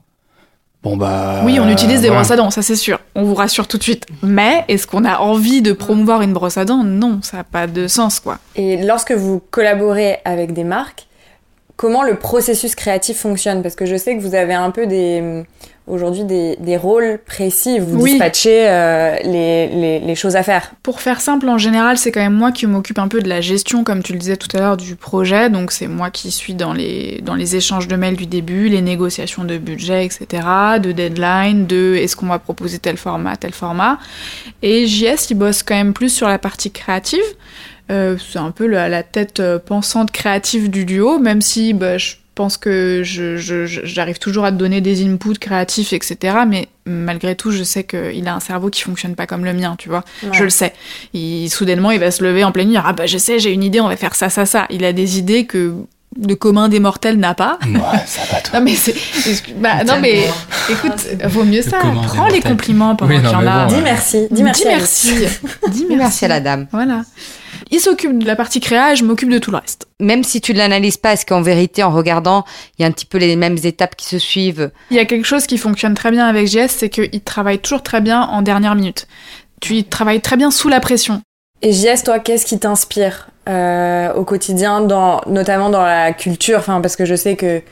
[0.85, 1.41] Bon bah.
[1.45, 2.21] Oui, on utilise des voilà.
[2.21, 3.01] brosses à dents, ça c'est sûr.
[3.15, 4.07] On vous rassure tout de suite.
[4.23, 6.85] Mais est-ce qu'on a envie de promouvoir une brosse à dents?
[6.85, 8.39] Non, ça n'a pas de sens, quoi.
[8.55, 11.07] Et lorsque vous collaborez avec des marques,
[11.77, 13.63] comment le processus créatif fonctionne?
[13.63, 15.45] Parce que je sais que vous avez un peu des
[15.87, 18.13] aujourd'hui des, des, rôles précis, vous Oui.
[18.13, 20.73] dispatchez euh, les, les, les choses à faire.
[20.83, 23.41] Pour faire simple, en général, c'est quand même moi qui m'occupe un peu de la
[23.41, 25.51] gestion, comme tu le disais tout à l'heure, du projet.
[25.51, 28.81] Donc c'est moi qui suis dans les, dans les échanges de mails du début, les
[28.81, 30.27] négociations de budget, etc.,
[30.83, 33.99] de deadline, de est-ce qu'on va proposer tel format, tel format.
[34.63, 37.21] Et JS, il bosse quand même plus sur la partie créative.
[37.91, 41.99] Euh, c'est un peu la, la tête euh, pensante créative du duo, même si bah,
[41.99, 46.37] je pense que je, je- je- j'arrive toujours à te donner des inputs créatifs, etc.
[46.49, 49.77] Mais malgré tout, je sais qu'il a un cerveau qui fonctionne pas comme le mien,
[49.79, 50.05] tu vois.
[50.33, 50.73] Je le sais.
[51.13, 52.77] Il, soudainement, il va se lever en pleine nuit.
[52.85, 54.67] Ah bah je sais, j'ai une idée, on va faire ça, ça, ça.
[54.71, 55.75] Il a des idées que
[56.29, 57.59] le commun des mortels n'a pas.
[57.67, 58.59] Ouais, ça va toi.
[58.61, 60.29] Non mais c'est, excuse- bah, non mais
[60.71, 61.79] écoute, vaut mieux ça.
[62.07, 63.67] Prends les compliments pendant Oui, qu'il y en mais a.
[63.67, 64.69] bon, Dis merci, dis merci.
[65.71, 66.67] Dis merci à la dame.
[66.71, 67.03] Voilà.
[67.71, 69.87] Il s'occupe de la partie créa et je m'occupe de tout le reste.
[70.01, 72.45] Même si tu ne l'analyses pas, est-ce qu'en vérité, en regardant,
[72.79, 75.05] il y a un petit peu les mêmes étapes qui se suivent Il y a
[75.05, 78.43] quelque chose qui fonctionne très bien avec JS, c'est qu'il travaille toujours très bien en
[78.43, 79.07] dernière minute.
[79.61, 81.23] Tu y travailles très bien sous la pression.
[81.63, 86.59] Et JS, toi, qu'est-ce qui t'inspire euh, au quotidien, dans, notamment dans la culture?
[86.59, 87.63] Enfin, Parce que je sais que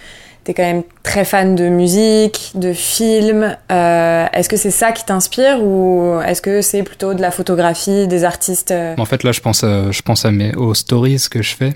[0.45, 3.57] t'es quand même très fan de musique, de films.
[3.71, 8.09] Euh, est-ce que c'est ça qui t'inspire ou est-ce que c'est plutôt de la photographie,
[8.09, 11.27] des artistes euh En fait, là, je pense, à, je pense à mes, aux stories
[11.31, 11.75] que je fais.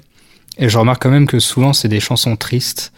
[0.59, 2.93] Et je remarque quand même que souvent, c'est des chansons tristes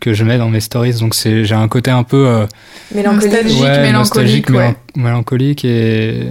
[0.00, 0.94] que je mets dans mes stories.
[0.94, 2.46] Donc, c'est, j'ai un côté un peu euh,
[2.94, 4.74] mélancoliques Nostalgique, ouais, mélancolique, nostalgique, ouais.
[4.96, 5.64] mélancolique.
[5.64, 6.26] Et,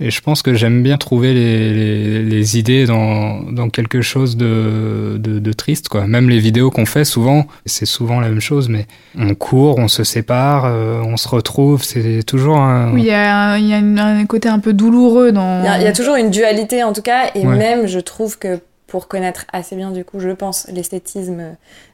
[0.00, 4.36] et je pense que j'aime bien trouver les, les, les idées dans, dans quelque chose
[4.36, 5.88] de, de, de triste.
[5.88, 6.06] Quoi.
[6.06, 8.86] Même les vidéos qu'on fait, souvent, c'est souvent la même chose, mais
[9.18, 11.84] on court, on se sépare, euh, on se retrouve.
[11.84, 12.92] C'est toujours un...
[12.94, 15.60] Oui, il y a, un, il y a une- un côté un peu douloureux dans.
[15.60, 17.56] Il y, a, il y a toujours une dualité en tout cas, et Ouais.
[17.56, 21.42] même je trouve que pour connaître assez bien du coup, je pense, l'esthétisme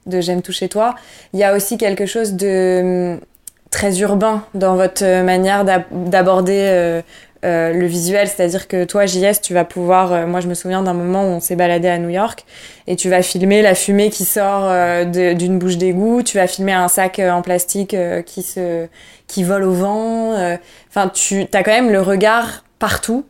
[0.06, 0.94] de J'aime tout chez toi,
[1.34, 3.20] il y a aussi quelque chose de hum,
[3.70, 7.02] très urbain dans votre euh, manière d'ab- d'aborder
[7.46, 10.82] euh, le visuel, c'est-à-dire que toi, JS, tu vas pouvoir, euh, moi je me souviens
[10.82, 12.44] d'un moment où on s'est baladé à New York,
[12.86, 16.46] et tu vas filmer la fumée qui sort euh, de- d'une bouche d'égout, tu vas
[16.46, 18.86] filmer un sac euh, en plastique euh, qui se
[19.28, 20.56] qui vole au vent, euh,
[20.90, 23.24] enfin tu as quand même le regard partout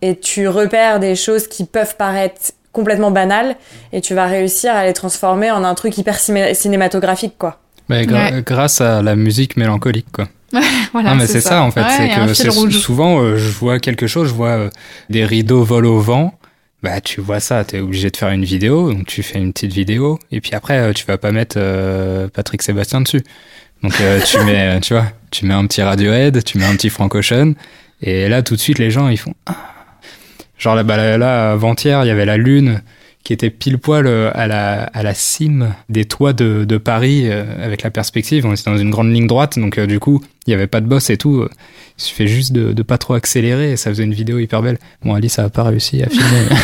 [0.00, 3.56] et tu repères des choses qui peuvent paraître complètement banales
[3.92, 7.58] et tu vas réussir à les transformer en un truc hyper ciné- cinématographique quoi.
[7.90, 8.42] Gra- Ouais.
[8.44, 10.28] grâce à la musique mélancolique, quoi.
[10.92, 11.62] Voilà, non, mais c'est ça.
[11.62, 11.80] en fait.
[11.80, 14.70] Ouais, c'est que souvent, euh, je vois quelque chose, je vois euh,
[15.10, 16.38] des rideaux volent au vent.
[16.82, 19.72] Bah, tu vois ça, t'es obligé de faire une vidéo, donc tu fais une petite
[19.72, 23.22] vidéo, et puis après, euh, tu vas pas mettre euh, Patrick Sébastien dessus.
[23.82, 23.92] Donc,
[24.24, 27.54] tu mets, tu vois, tu mets un petit Radiohead, tu mets un petit Frank Ocean,
[28.02, 29.34] et là, tout de suite, les gens, ils font.
[29.46, 29.56] Ah.
[30.58, 32.82] Genre là, bah, là, là, avant-hier, il y avait la lune
[33.26, 37.22] qui était pile poil euh, à la, à la cime des toits de, de Paris
[37.24, 38.46] euh, avec la perspective.
[38.46, 40.80] On était dans une grande ligne droite, donc euh, du coup, il n'y avait pas
[40.80, 41.44] de boss et tout.
[41.98, 44.78] Il suffit juste de, de pas trop accélérer et ça faisait une vidéo hyper belle.
[45.02, 46.24] Bon, Alice a pas réussi à filmer.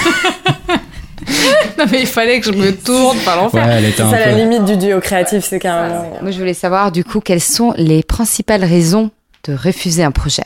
[1.78, 3.66] Non, mais il fallait que je me tourne par l'enfer.
[3.96, 6.16] C'est ça la limite du duo créatif, c'est carrément.
[6.20, 9.10] Moi, je voulais savoir, du coup, quelles sont les principales raisons
[9.44, 10.44] de refuser un projet?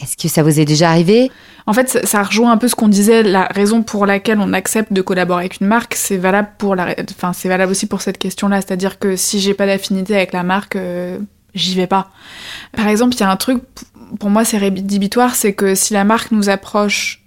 [0.00, 1.30] Est-ce que ça vous est déjà arrivé?
[1.66, 3.22] En fait, ça, ça rejoint un peu ce qu'on disait.
[3.22, 6.94] La raison pour laquelle on accepte de collaborer avec une marque, c'est valable pour la,
[7.10, 8.60] enfin, c'est valable aussi pour cette question-là.
[8.60, 11.18] C'est-à-dire que si j'ai pas d'affinité avec la marque, euh,
[11.54, 12.10] j'y vais pas.
[12.76, 13.62] Par exemple, il y a un truc,
[14.18, 17.24] pour moi, c'est rédhibitoire, c'est que si la marque nous approche,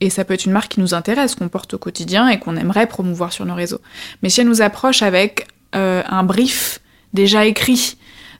[0.00, 2.56] et ça peut être une marque qui nous intéresse, qu'on porte au quotidien et qu'on
[2.56, 3.80] aimerait promouvoir sur nos réseaux,
[4.22, 6.80] mais si elle nous approche avec euh, un brief
[7.14, 7.96] déjà écrit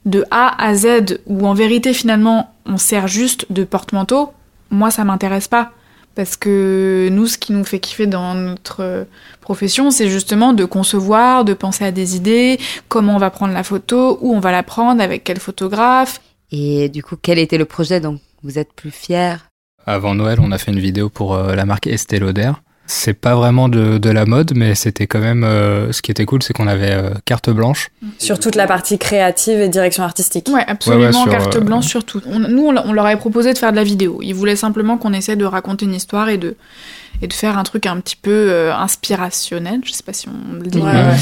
[0.07, 4.31] de A à Z, où en vérité finalement on sert juste de porte-manteau,
[4.71, 5.71] moi ça m'intéresse pas.
[6.15, 9.05] Parce que nous, ce qui nous fait kiffer dans notre
[9.39, 13.63] profession, c'est justement de concevoir, de penser à des idées, comment on va prendre la
[13.63, 16.19] photo, où on va la prendre, avec quel photographe.
[16.51, 19.47] Et du coup, quel était le projet dont vous êtes plus fier
[19.85, 22.51] Avant Noël, on a fait une vidéo pour euh, la marque Estée Lauder.
[22.89, 25.43] C'est pas vraiment de, de la mode, mais c'était quand même.
[25.43, 27.89] euh, ce qui était cool, c'est qu'on avait euh, carte blanche.
[28.17, 30.47] Sur toute la partie créative et direction artistique.
[30.49, 32.21] Ouais, absolument, sur, carte euh, blanche sur tout.
[32.25, 34.19] On- nous, on leur avait proposé de faire de la vidéo.
[34.23, 36.55] Ils voulaient simplement qu'on essaie de raconter une histoire et de,
[37.21, 40.53] et de faire un truc un petit peu euh, inspirationnel, je sais pas si on
[40.55, 40.77] le dit.
[40.79, 40.93] Ouais, Ouais.
[40.93, 41.15] ouais.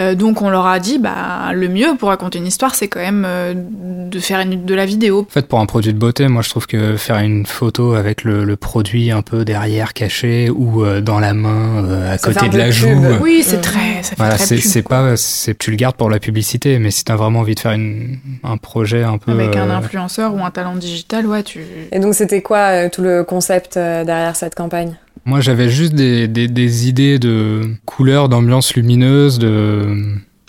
[0.00, 3.00] Euh, donc on leur a dit, bah le mieux pour raconter une histoire, c'est quand
[3.00, 5.26] même euh, de faire une, de la vidéo.
[5.28, 8.24] En fait, pour un produit de beauté, moi, je trouve que faire une photo avec
[8.24, 12.48] le, le produit un peu derrière caché ou euh, dans la main, euh, à côté
[12.48, 12.72] de la pub.
[12.72, 12.88] joue.
[13.20, 14.96] Oui, c'est très, ça fait Voilà, très c'est pub, c'est quoi.
[14.98, 17.72] pas, c'est tu le gardes pour la publicité, mais si t'as vraiment envie de faire
[17.72, 21.60] une, un projet un peu Avec un influenceur ou un talent digital, ouais, tu.
[21.92, 24.94] Et donc c'était quoi euh, tout le concept euh, derrière cette campagne?
[25.24, 29.86] Moi, j'avais juste des, des, des idées de couleurs, d'ambiance lumineuse, de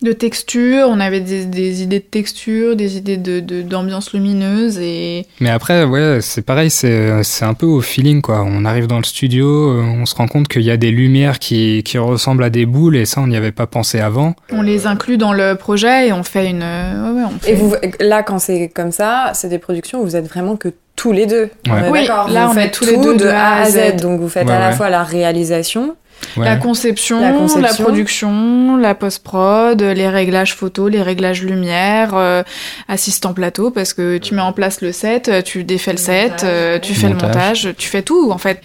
[0.01, 4.77] de texture, on avait des, des idées de texture, des idées de de- d'ambiance lumineuse
[4.77, 8.43] et Mais après, ouais, c'est pareil, c'est c'est un peu au feeling, quoi.
[8.45, 11.39] On arrive dans le studio, euh, on se rend compte qu'il y a des lumières
[11.39, 14.35] qui, qui ressemblent à des boules, et ça, on n'y avait pas pensé avant.
[14.51, 16.63] on les inclut dans le projet et on fait une.
[16.63, 20.03] ouais, ouais, on fait- Et vous, là, quand c'est comme ça, c'est des productions où
[20.03, 21.49] vous êtes vraiment que tous les deux.
[21.67, 21.89] Ouais.
[21.89, 23.97] Oui, là, vous on est tous les tout deux de A à Z.
[23.97, 24.01] Z.
[24.01, 24.75] Donc vous faites Ouais, à la ouais.
[24.75, 25.95] fois la réalisation,
[26.37, 26.45] Ouais.
[26.45, 27.19] La conception,
[27.59, 32.43] La production, la post-prod, les réglages photo, les réglages lumière, euh,
[32.87, 36.79] assistant plateau, parce que tu mets en place le set, tu défais le set, euh,
[36.79, 37.21] tu fais Montage.
[37.21, 38.61] le montage, tu fais tout en fait.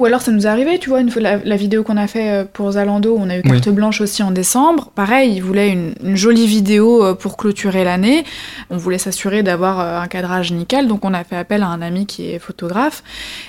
[0.00, 2.08] Ou alors ça nous est arrivé, tu vois, une fois la, la vidéo qu'on a
[2.08, 3.50] fait euh, pour Zalando, on a eu Oui.
[3.60, 4.90] carte blanche aussi en décembre.
[4.94, 8.24] Pareil, ils voulaient une, une jolie vidéo euh, pour clôturer l'année.
[8.70, 11.80] On voulait s'assurer d'avoir euh, un cadrage nickel, donc on a fait appel à un
[11.80, 13.04] ami qui est photographe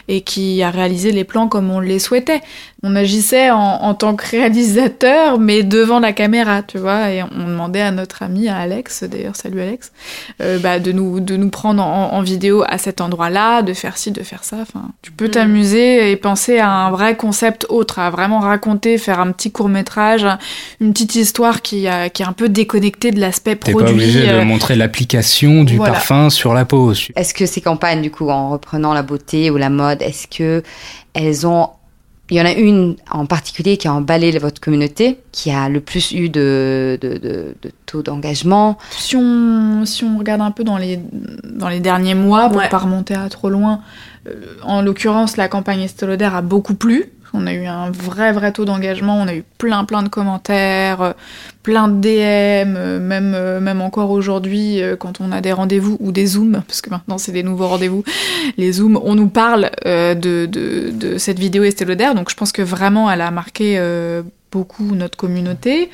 [0.08, 2.42] et qui a réalisé les plans comme on les souhaitait.
[2.84, 7.48] On agissait en, en tant que réalisateur, mais devant la caméra, tu vois, et on
[7.48, 9.92] demandait à notre ami, à Alex, d'ailleurs, salut Alex,
[10.42, 13.98] euh, bah, de nous de nous prendre en, en vidéo à cet endroit-là, de faire
[13.98, 14.58] ci, de faire ça.
[14.62, 15.32] Enfin, tu peux Mm.
[15.32, 19.70] t'amuser et penser à un vrai concept autre, à vraiment raconter, faire un petit court
[19.70, 20.26] métrage,
[20.80, 23.88] une petite histoire qui, a- qui est un peu déconnectée de l'aspect T'es produit.
[23.88, 25.94] pas obligé de euh, montrer l'application du voilà.
[25.94, 26.94] parfum sur la peau.
[27.16, 30.64] Est-ce que ces campagnes, du coup, en reprenant la beauté ou la mode, est-ce que
[31.14, 31.70] elles ont...
[32.32, 35.80] Il y en a une en particulier qui a emballé votre communauté, qui a le
[35.80, 38.80] plus eu de, de, de, de taux d'engagement?
[38.98, 41.00] Si on, si on regarde un peu dans les,
[41.44, 42.68] dans les derniers mois, pour Ouais.
[42.70, 43.78] pas remonter à trop loin, euh,
[44.64, 47.12] en l'occurrence, la campagne Lauder a beaucoup plu.
[47.36, 49.18] On a eu un vrai, vrai taux d'engagement.
[49.18, 51.14] On a eu plein, plein de commentaires, euh,
[51.64, 55.98] plein de DM, euh, même, euh, même encore aujourd'hui, euh, quand on a des rendez-vous
[56.00, 58.04] ou des Zooms, parce que maintenant c'est des nouveaux rendez-vous,
[58.58, 62.12] les Zooms, on nous parle euh, de, de, cette vidéo Lauder.
[62.16, 64.22] Donc je pense que vraiment, elle a marqué euh,
[64.56, 65.90] beaucoup notre communauté.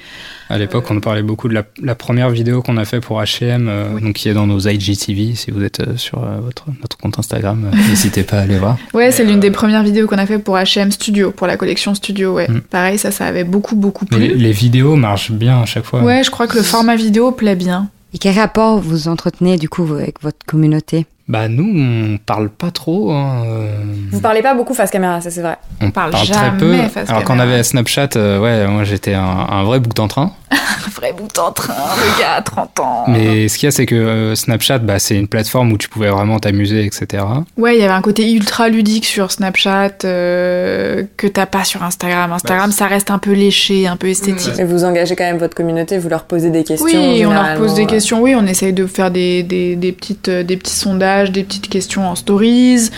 [0.50, 3.68] À l'époque, on parlait beaucoup de la, la première vidéo qu'on a fait pour H&M,
[3.68, 4.02] euh, Oui.
[4.04, 5.34] donc qui est dans nos IGTV.
[5.34, 8.60] Si vous êtes euh, sur euh, votre, notre compte Instagram, euh, n'hésitez pas à aller
[8.60, 8.78] voir.
[8.94, 11.96] Ouais, c'est l'une des premières vidéos qu'on a fait pour H&M Studio, pour la collection
[11.96, 12.48] Studio, ouais.
[12.48, 12.62] Mm.
[12.70, 14.28] Pareil, ça, ça avait beaucoup, beaucoup Mais plu.
[14.28, 16.04] les, les vidéos marchent bien à chaque fois.
[16.04, 17.90] Ouais, je crois que le format vidéo plaît bien.
[18.14, 21.06] Et quel rapport vous entretenez, du coup, avec votre communauté?
[21.32, 21.72] Bah nous,
[22.14, 23.12] on parle pas trop.
[23.14, 23.72] hein, euh,
[24.12, 25.56] vous parlez pas beaucoup face caméra, ça c'est vrai.
[25.82, 26.78] on parle très jamais peu.
[26.90, 27.54] face Alors quand on caméra.
[27.56, 30.34] avait Snapchat, euh, ouais, moi j'étais un, un vrai bouc d'entrain.
[30.86, 33.04] Un vrai bout en train, le gars à 30 ans.
[33.08, 35.88] Mais ce qu'il y a, c'est que euh, Snapchat, bah, c'est une plateforme où tu
[35.90, 37.24] pouvais vraiment t'amuser, etc.
[37.56, 41.84] Ouais, il y avait un côté ultra ludique sur Snapchat euh, que t'as pas sur
[41.84, 42.32] Instagram.
[42.34, 44.58] Instagram, Bah, ça reste un peu léché, un peu esthétique.
[44.60, 46.86] Et vous engagez quand même votre communauté, vous leur posez des questions.
[46.86, 48.22] Oui, on leur pose des questions.
[48.22, 52.10] Oui, on essaye de faire des, des, des petites, des petits sondages, des petites questions
[52.10, 52.90] en stories.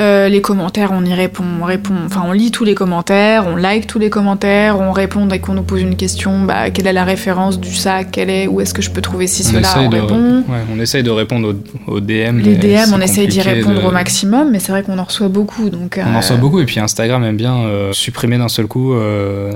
[0.00, 3.56] Euh, les commentaires, on y répond, on répond, enfin on lit tous les commentaires, on
[3.56, 6.92] like tous les commentaires, on répond dès qu'on nous pose une question, bah quelle est
[6.92, 9.88] la référence du sac, quelle est, où est-ce que je peux trouver ci, cela, on
[9.88, 10.44] répond.
[10.48, 12.38] ouais, on essaye de répondre aux, aux DM.
[12.38, 15.26] Les DM, on essaye d'y répondre de- au maximum, mais c'est vrai qu'on en reçoit
[15.28, 15.98] beaucoup, donc.
[16.00, 18.94] On en euh, reçoit beaucoup et puis Instagram aime bien euh, supprimer d'un seul coup
[18.94, 19.50] euh,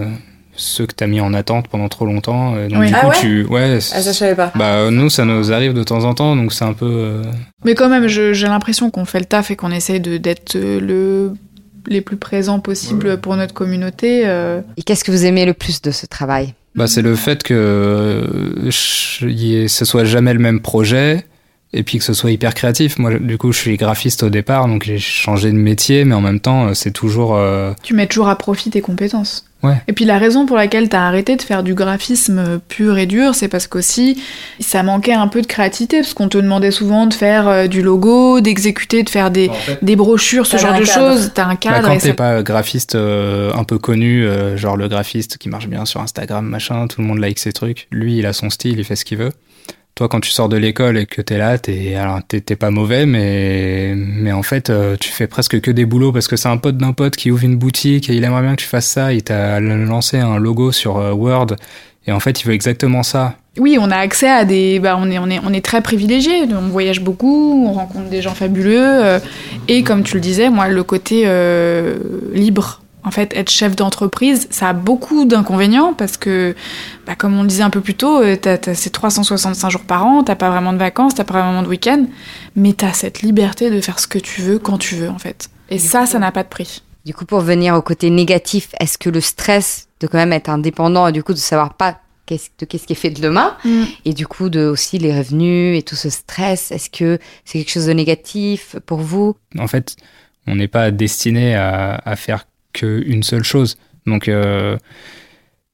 [0.54, 2.56] ceux que t'as mis en attente pendant trop longtemps.
[2.58, 2.88] Et donc Oui.
[2.88, 3.74] du Ah coup ouais tu ouais.
[3.76, 4.52] Ah, ça je savais pas.
[4.54, 6.86] Bah nous ça nous arrive de temps en temps donc c'est un peu.
[6.88, 7.22] euh,
[7.64, 10.56] Mais quand même, je- j'ai l'impression qu'on fait le taf et qu'on essaye de- d'être
[10.56, 11.32] euh, le
[11.88, 14.22] les plus présents possible pour notre communauté.
[14.26, 14.60] euh.
[14.76, 16.54] Et qu'est-ce que vous aimez le plus de ce travail?
[16.76, 21.24] Bah, c'est le fait que euh, ce soit jamais le même projet
[21.74, 22.98] et puis que ce soit hyper créatif.
[22.98, 26.20] Moi, du coup, je suis graphiste au départ, donc j'ai changé de métier, mais en
[26.20, 27.34] même temps, euh, c'est toujours.
[27.34, 29.44] euh, Tu mets toujours à profit tes compétences.
[29.62, 29.80] Ouais.
[29.86, 33.36] Et puis la raison pour laquelle t'as arrêté de faire du graphisme pur et dur,
[33.36, 34.20] c'est parce qu'aussi
[34.58, 37.80] ça manquait un peu de créativité, parce qu'on te demandait souvent de faire euh, du
[37.80, 41.30] logo, d'exécuter, de faire des, des brochures, ce genre de choses.
[41.32, 41.88] T'as un Bah, cadre.
[41.88, 45.48] quand et t'es ça- pas graphiste euh, un peu connu, euh, genre le graphiste qui
[45.48, 47.86] marche bien sur Instagram, machin, tout le monde like ses trucs.
[47.92, 49.30] Lui, il a son style, il fait ce qu'il veut.
[49.94, 53.04] Toi, quand tu sors de l'école et que t'es là, t'es alors t'es pas mauvais,
[53.04, 56.56] mais mais en fait, euh, tu fais presque que des boulots parce que c'est un
[56.56, 59.12] pote d'un pote qui ouvre une boutique et il aimerait bien que tu fasses ça.
[59.12, 61.56] Il t'a lancé un logo sur euh, Word
[62.06, 63.36] et en fait, il veut exactement ça.
[63.58, 64.80] Oui, on a accès à des.
[64.80, 66.44] Bah, on est, on est, on est très privilégiés.
[66.50, 69.04] On voyage beaucoup, on rencontre des gens fabuleux.
[69.04, 69.18] euh,
[69.68, 71.26] et comme tu le disais, moi, le côté
[72.32, 72.81] libre.
[73.04, 76.54] En fait, être chef d'entreprise, ça a beaucoup d'inconvénients parce que,
[77.06, 79.80] bah, comme on le disait un peu plus tôt, euh, t'as, t'as- c'est 365 jours
[79.82, 82.06] par an, t'as pas vraiment de vacances, t'as pas vraiment de week-end,
[82.54, 85.48] mais t'as cette liberté de faire ce que tu veux quand tu veux, en fait.
[85.68, 86.82] Et ça, ça n'a pas de prix.
[87.04, 90.48] Du coup, pour venir au côté négatif, est-ce que le stress de quand même être
[90.48, 93.56] indépendant et du coup de savoir pas qu'est-ce, de qu'est-ce qui est fait de demain
[94.04, 97.72] et du coup de aussi les revenus et tout ce stress, est-ce que c'est quelque
[97.72, 99.34] chose de négatif pour vous?
[99.58, 99.96] En fait,
[100.46, 103.76] on n'est pas destiné à, à faire qu'une seule chose.
[104.06, 104.76] Donc, euh,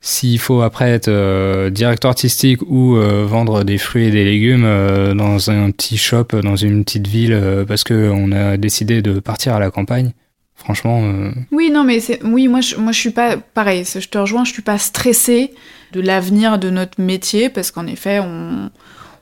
[0.01, 4.67] s'il faut après être euh, directeur artistique ou euh, vendre des fruits et des légumes
[5.17, 9.61] dans un petit shop, dans une petite ville, parce qu'on a décidé de partir à
[9.61, 10.13] la campagne,
[10.55, 11.03] franchement.
[11.51, 13.85] Oui, non, mais oui, moi, je, moi, je suis pas pareil.
[13.85, 15.53] Je te rejoins, je suis pas stressée
[15.93, 18.71] de l'avenir de notre métier parce qu'en effet, on,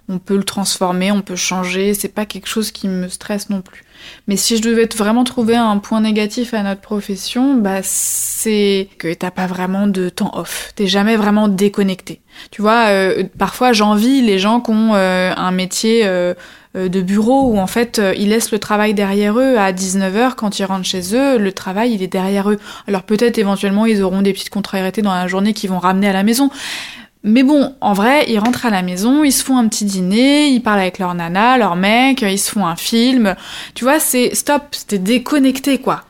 [0.08, 1.94] on peut le transformer, on peut changer.
[1.94, 3.84] C'est pas quelque chose qui me stresse non plus.
[4.28, 9.12] Mais si je devais vraiment trouver un point négatif à notre profession, bah c'est que
[9.14, 10.72] t'as pas vraiment de temps off.
[10.76, 12.20] T'es jamais vraiment déconnecté.
[12.50, 16.34] Tu vois, euh, parfois j'envie les gens qui ont euh, un métier euh,
[16.74, 20.64] de bureau où en fait ils laissent le travail derrière eux à 19h quand ils
[20.64, 22.58] rentrent chez eux, le travail il est derrière eux.
[22.86, 26.12] Alors peut-être éventuellement ils auront des petites contrariétés dans la journée qui vont ramener à
[26.12, 26.50] la maison.
[27.26, 30.46] Mais bon, en vrai, ils rentrent à la maison, ils se font un petit dîner,
[30.46, 33.34] ils parlent avec leur nana, leur mec, ils se font un film.
[33.74, 36.04] Tu vois, c'est stop, c'était déconnecté, quoi.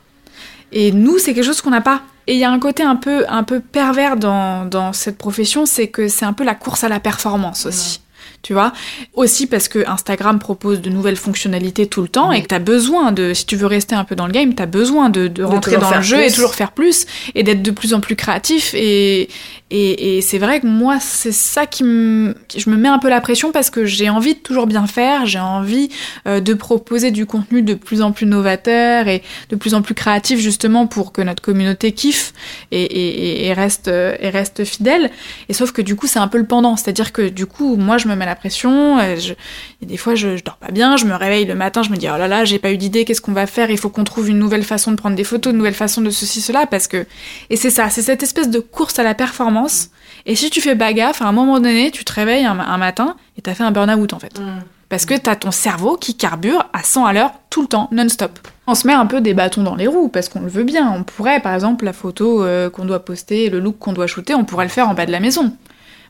[0.71, 2.03] Et nous, c'est quelque chose qu'on n'a pas.
[2.27, 5.65] Et il y a un côté un peu, un peu pervers dans, dans cette profession,
[5.65, 8.01] c'est que c'est un peu la course à la performance aussi
[8.47, 8.71] tu vois.
[9.13, 12.59] Aussi parce que Instagram propose de nouvelles fonctionnalités tout le temps et que tu as
[12.59, 15.27] besoin de, si tu veux rester un peu dans le game, tu as besoin de,
[15.27, 18.15] de rentrer dans le jeu et toujours faire plus et d'être de plus en plus
[18.15, 18.73] créatif.
[18.73, 19.27] Et,
[19.69, 23.09] et, et c'est vrai que moi, c'est ça qui me, je me mets un peu
[23.09, 25.89] la pression parce que j'ai envie de toujours bien faire, j'ai envie
[26.25, 29.93] euh, de proposer du contenu de plus en plus novateur et de plus en plus
[29.93, 32.31] créatif justement pour que notre communauté kiffe
[32.71, 35.11] et, et, et reste, et reste fidèle.
[35.49, 37.97] Et sauf que du coup, c'est un peu le pendant, c'est-à-dire que du coup, moi,
[37.97, 38.97] je me mets la pression.
[39.17, 39.33] Je,
[39.81, 40.97] et des fois, je, je, dors pas bien.
[40.97, 43.05] Je me réveille le matin, je me dis oh là là, j'ai pas eu d'idée.
[43.05, 45.51] Qu'est-ce qu'on va faire Il faut qu'on trouve une nouvelle façon de prendre des photos,
[45.51, 47.05] une nouvelle façon de ceci cela, parce que
[47.49, 49.89] et c'est ça, c'est cette espèce de course à la performance.
[50.25, 52.77] Et si tu fais pas gaffe, à un moment donné, tu te réveilles un, un
[52.77, 54.39] matin et t'as fait un burn-out en fait.
[54.39, 54.63] Mm.
[54.89, 58.39] Parce que t'as ton cerveau qui carbure à 100 à l'heure tout le temps, non-stop.
[58.67, 60.91] On se met un peu des bâtons dans les roues parce qu'on le veut bien.
[60.93, 64.33] On pourrait, par exemple, la photo euh, qu'on doit poster, le look qu'on doit shooter,
[64.33, 65.53] on pourrait le faire en bas de la maison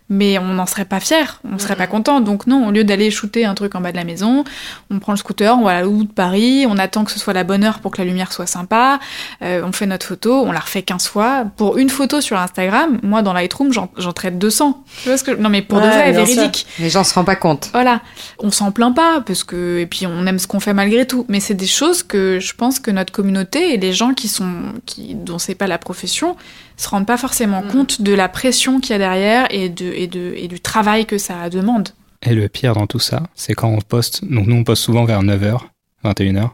[0.09, 2.21] mais on n'en serait pas fier, on serait pas content.
[2.21, 4.43] Donc non, au lieu d'aller shooter un truc en bas de la maison,
[4.89, 7.33] on prend le scooter, on va à la de Paris, on attend que ce soit
[7.33, 8.99] la bonne heure pour que la lumière soit sympa,
[9.41, 11.45] euh, on fait notre photo, on la refait 15 fois.
[11.57, 14.83] Pour une photo sur Instagram, moi dans Lightroom, j'en traite 200.
[15.03, 16.67] Tu vois ce que Non mais pour de vrai, véridique.
[16.79, 17.69] Les gens se rendent pas compte.
[17.73, 18.01] Voilà,
[18.39, 21.25] on s'en plaint pas parce que et puis on aime ce qu'on fait malgré tout,
[21.27, 24.73] mais c'est des choses que je pense que notre communauté et les gens qui sont
[24.85, 26.37] qui dont c'est pas la profession
[26.77, 27.67] se rendent pas forcément mm.
[27.67, 31.05] compte de la pression qu'il y a derrière et, de, et, de, et du travail
[31.05, 31.89] que ça demande.
[32.23, 35.05] Et le pire dans tout ça, c'est quand on poste, donc nous on poste souvent
[35.05, 35.59] vers 9h,
[36.03, 36.49] 21h,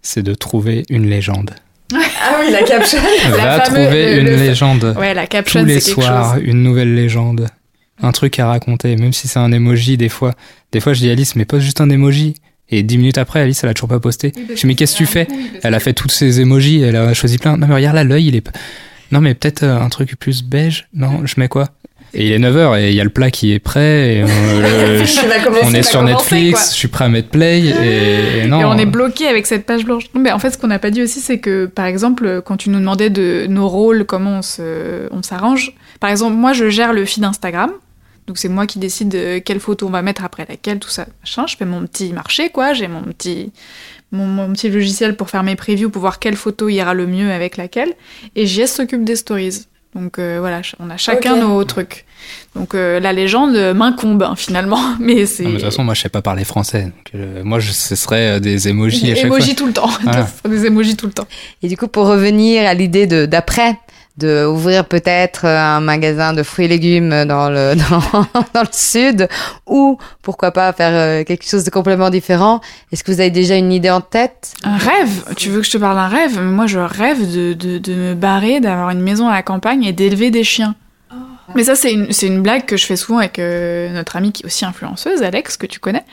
[0.00, 1.50] c'est de trouver une légende.
[1.94, 2.98] ah oui, la caption.
[3.30, 4.94] Va trouver une légende.
[4.98, 7.48] Ouais, la caption, Tous les soirs, une nouvelle légende.
[8.02, 10.32] Un truc à raconter, même si c'est un emoji, des fois.
[10.72, 12.34] Des fois, je dis Alice, mais poste juste un emoji.
[12.70, 14.32] Et dix minutes après, Alice, elle a toujours pas posté.
[14.34, 15.28] je dis, mais qu'est-ce que tu fais
[15.62, 17.58] Elle a fait toutes ses emojis, elle a choisi plein.
[17.58, 18.48] Non, mais regarde là, l'œil, il est.
[19.12, 20.88] Non, mais peut-être euh, un truc plus beige.
[20.94, 21.68] Non, je mets quoi?
[22.14, 24.16] Et il est 9h et il y a le plat qui est prêt.
[24.16, 25.04] Et on, euh,
[25.62, 28.60] on est sur Netflix, je suis prêt à mettre play et, non.
[28.60, 30.04] Et on est bloqué avec cette page blanche.
[30.14, 32.70] mais en fait, ce qu'on n'a pas dit aussi, c'est que par exemple, quand tu
[32.70, 35.74] nous demandais de nos rôles, comment on s'arrange.
[36.00, 37.70] par exemple, moi, je gère le feed Instagram.
[38.26, 41.46] Donc c'est moi qui décide quelle photo on va mettre après laquelle, tout ça, machin.
[41.46, 42.72] Je fais mon petit marché, quoi.
[42.72, 43.52] J'ai mon petit,
[44.12, 47.56] mon, petit logiciel pour faire mes previews, pour voir quelle photo ira le mieux avec
[47.56, 47.92] laquelle.
[48.36, 49.66] Et JS s'occupe des stories.
[49.94, 52.06] Donc euh, voilà, on a chacun nos trucs.
[52.54, 55.44] Donc euh, la légende m'incombe hein, finalement, mais c'est.
[55.44, 56.84] De toute façon, moi je sais pas parler français.
[56.84, 59.90] Donc, euh, moi, je, ce serait des emojis à chaque emojis tout le temps.
[60.48, 61.26] des emojis tout le temps.
[61.62, 63.76] Et du coup, pour revenir à l'idée d'après,
[64.18, 69.28] de ouvrir peut-être un magasin de fruits et légumes dans le dans, dans, le sud
[69.66, 72.60] ou pourquoi pas faire euh, quelque chose de complètement différent.
[72.92, 74.54] Est-ce que vous avez déjà une idée en tête?
[74.64, 75.24] Un rêve?
[75.36, 76.40] Tu veux que je te parle d'un rêve?
[76.40, 79.92] Moi, je rêve de, de, de me barrer, d'avoir une maison à la campagne et
[79.92, 80.74] d'élever des chiens.
[81.10, 81.16] Oh.
[81.54, 84.42] Mais ça, c'est une, une, blague que je fais souvent avec euh, notre amie qui
[84.42, 86.04] est aussi influenceuse, Alex, que tu connais.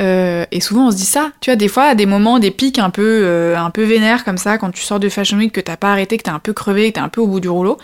[0.00, 2.50] Euh, et souvent on se dit ça, tu vois, des fois à des moments, des
[2.50, 5.52] pics un peu, euh, un peu vénères comme ça, quand tu sors de Fashion Week,
[5.52, 7.40] que t'as pas arrêté, que t'es un peu crevé, que t'es un peu au bout
[7.40, 7.78] du rouleau.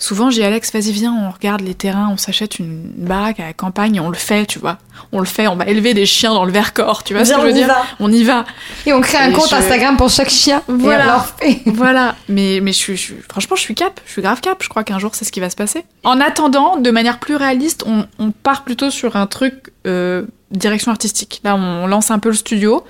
[0.00, 3.52] Souvent j'ai Alex, vas-y viens, on regarde les terrains, on s'achète une baraque à la
[3.52, 4.78] campagne et on le fait, tu vois.
[5.10, 7.40] On le fait, on va élever des chiens dans le Vercors, tu vois ce que
[7.40, 8.44] je veux dire On y va.
[8.86, 10.62] Et on crée un compte Instagram pour chaque chien.
[10.68, 11.26] Voilà.
[11.66, 12.14] voilà.
[12.28, 14.62] Mais, mais je suis, franchement, je suis cap, je suis grave cap.
[14.62, 15.84] Je crois qu'un jour c'est ce qui va se passer.
[16.04, 20.90] En attendant, de manière plus réaliste, on, on part plutôt sur un truc euh, direction
[20.90, 21.40] artistique.
[21.44, 22.84] Là, on lance un peu le studio.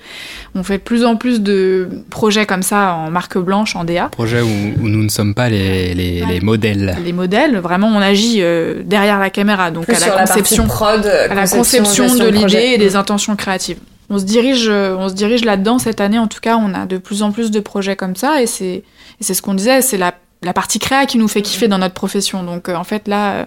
[0.55, 4.09] On fait de plus en plus de projets comme ça en marque blanche, en DA.
[4.11, 6.97] Projets où, nous ne sommes pas les, les, modèles.
[7.05, 11.35] Les modèles, vraiment, on agit euh, derrière la caméra, donc à la, conception, prod, à
[11.35, 13.79] la conception de l'idée et des intentions créatives.
[14.11, 16.19] On se dirige, euh, on se dirige là-dedans cette année.
[16.19, 18.65] En tout cas, on a de plus en plus de projets comme ça, et c'est,
[18.65, 18.85] et
[19.21, 21.95] c'est ce qu'on disait, c'est la la partie créa qui nous fait kiffer dans notre
[21.95, 22.43] profession.
[22.43, 23.47] Donc en fait là,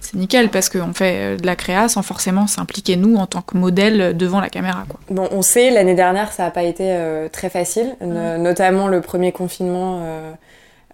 [0.00, 3.56] c'est nickel parce qu'on fait de la créa sans forcément s'impliquer nous en tant que
[3.56, 4.84] modèle devant la caméra.
[4.88, 5.00] Quoi.
[5.10, 6.96] Bon, on sait, l'année dernière, ça n'a pas été
[7.32, 10.02] très facile, notamment le premier confinement.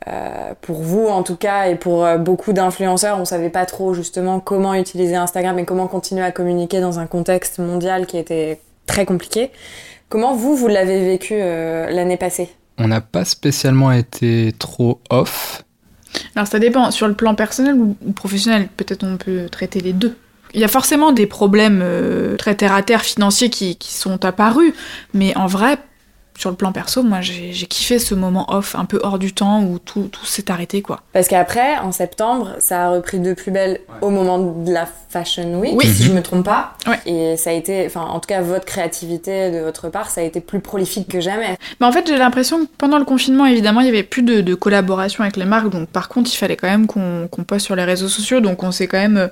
[0.08, 3.92] Euh, pour vous en tout cas et pour euh, beaucoup d'influenceurs, on savait pas trop
[3.92, 8.60] justement comment utiliser Instagram et comment continuer à communiquer dans un contexte mondial qui était
[8.86, 9.50] très compliqué.
[10.08, 12.50] Comment vous, vous l'avez vécu euh, l'année passée?
[12.78, 15.64] On n'a pas spécialement été trop off.
[16.34, 20.16] Alors ça dépend, sur le plan personnel ou professionnel, peut-être on peut traiter les deux.
[20.54, 21.84] Il y a forcément des problèmes
[22.38, 24.72] très terre à terre financiers qui, qui sont apparus,
[25.12, 25.78] mais en vrai,
[26.38, 29.62] sur le plan perso, moi j'ai kiffé ce moment off un peu hors du temps
[29.62, 31.00] où tout, tout s'est arrêté quoi.
[31.12, 35.58] Parce qu'après, en septembre, ça a repris de plus belle au moment de la Fashion
[35.60, 36.74] Week, si je me trompe pas.
[37.06, 40.24] Et ça a été, enfin en tout cas votre créativité de votre part, ça a
[40.24, 41.56] été plus prolifique que jamais.
[41.80, 44.54] Mais en fait j'ai l'impression que pendant le confinement, évidemment, il y avait plus de,
[44.54, 47.84] collaboration avec les marques, donc par contre il fallait quand même qu'on poste sur les
[47.84, 49.28] réseaux sociaux, donc on s'est quand même euh,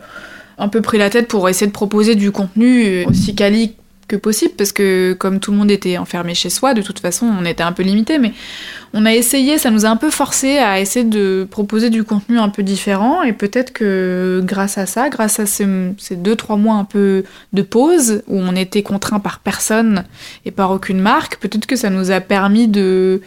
[0.59, 3.75] un peu pris la tête pour essayer de proposer du contenu euh, aussi quali
[4.07, 7.27] que possible parce que comme tout le monde était enfermé chez soi, de toute façon
[7.27, 8.33] on était un peu limité, mais
[8.93, 12.39] on a essayé, ça nous a un peu forcé à essayer de proposer du contenu
[12.39, 15.67] un peu différent et peut-être que grâce à ça, grâce à ces,
[16.17, 20.05] deux trois mois un peu de pause où on était contraint par personne
[20.45, 23.21] et par aucune marque, peut-être que ça nous a permis de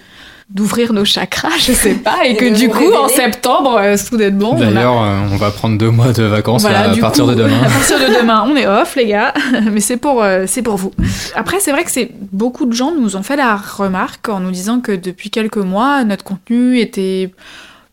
[0.49, 4.53] d'ouvrir nos chakras, je sais pas, et, que du coup, en septembre, euh, soudainement.
[4.53, 7.61] D'ailleurs, on, euh, on, va prendre deux mois de vacances à, partir de demain.
[7.63, 9.33] À partir de demain, on est off, les gars,
[9.71, 10.93] mais c'est pour, euh, c'est pour vous.
[11.35, 14.51] Après, c'est vrai que c'est beaucoup de gens nous ont fait la remarque en nous
[14.51, 17.31] disant que depuis quelques mois, notre contenu était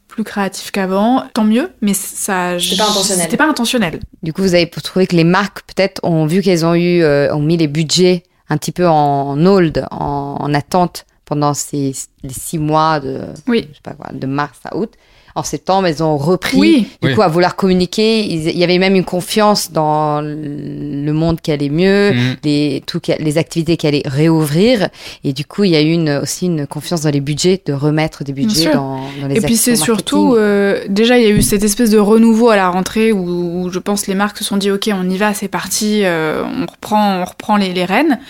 [0.06, 3.24] plus créatif qu'avant, tant mieux, mais ça c'était pas intentionnel.
[3.24, 4.00] C'était pas intentionnel.
[4.22, 7.40] Du coup, vous avez trouvé que les marques peut-être ont vu qu'elles ont eu ont
[7.40, 11.92] mis les budgets un petit peu en hold, en, en attente pendant ces
[12.24, 13.66] les six mois de, oui.
[13.70, 14.92] je sais pas quoi, de mars à août.
[15.36, 18.24] En septembre, elles ont repris, du coup, à vouloir communiquer.
[18.24, 22.36] Il y avait même une confiance dans le monde qui allait mieux, mhm.
[22.44, 24.90] les, tout, les activités qui allaient réouvrir.
[25.24, 27.72] Et du coup, il y a eu une, aussi une confiance dans les budgets, de
[27.72, 31.30] remettre des budgets dans, dans, les Et puis c'est surtout, euh, déjà, il y a
[31.30, 34.56] eu cette espèce de renouveau à la rentrée où, je pense les marques se sont
[34.56, 38.20] dit, OK, on y va, c'est parti, euh, on reprend, on reprend les, les rênes.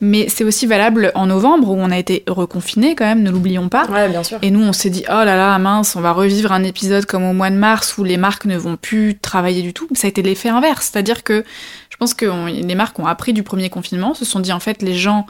[0.00, 3.68] Mais c'est aussi valable en novembre où on a été reconfiné quand même, ne l'oublions
[3.68, 3.86] pas.
[3.86, 4.38] Ouais, bien sûr.
[4.42, 7.24] Et nous, on s'est dit, oh là là, mince, on va revivre un épisode comme
[7.24, 9.88] au mois de mars où les marques ne vont plus travailler du tout.
[9.94, 10.90] Ça a été l'effet inverse.
[10.92, 11.44] C'est-à-dire que
[11.90, 14.82] je pense que les marques ont appris du premier confinement, se sont dit, en fait,
[14.82, 15.26] les gens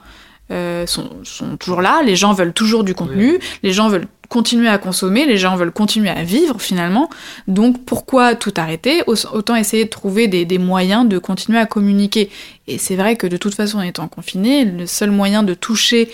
[0.51, 4.69] euh, sont, sont, toujours là, les gens veulent toujours du contenu, les gens veulent continuer
[4.69, 7.09] à consommer, les gens veulent continuer à vivre finalement.
[7.49, 9.03] Donc pourquoi tout arrêter?
[9.07, 12.31] Autant essayer de trouver des, moyens de continuer à communiquer.
[12.69, 16.11] Et c'est vrai que de toute façon, en étant confiné, le seul moyen de toucher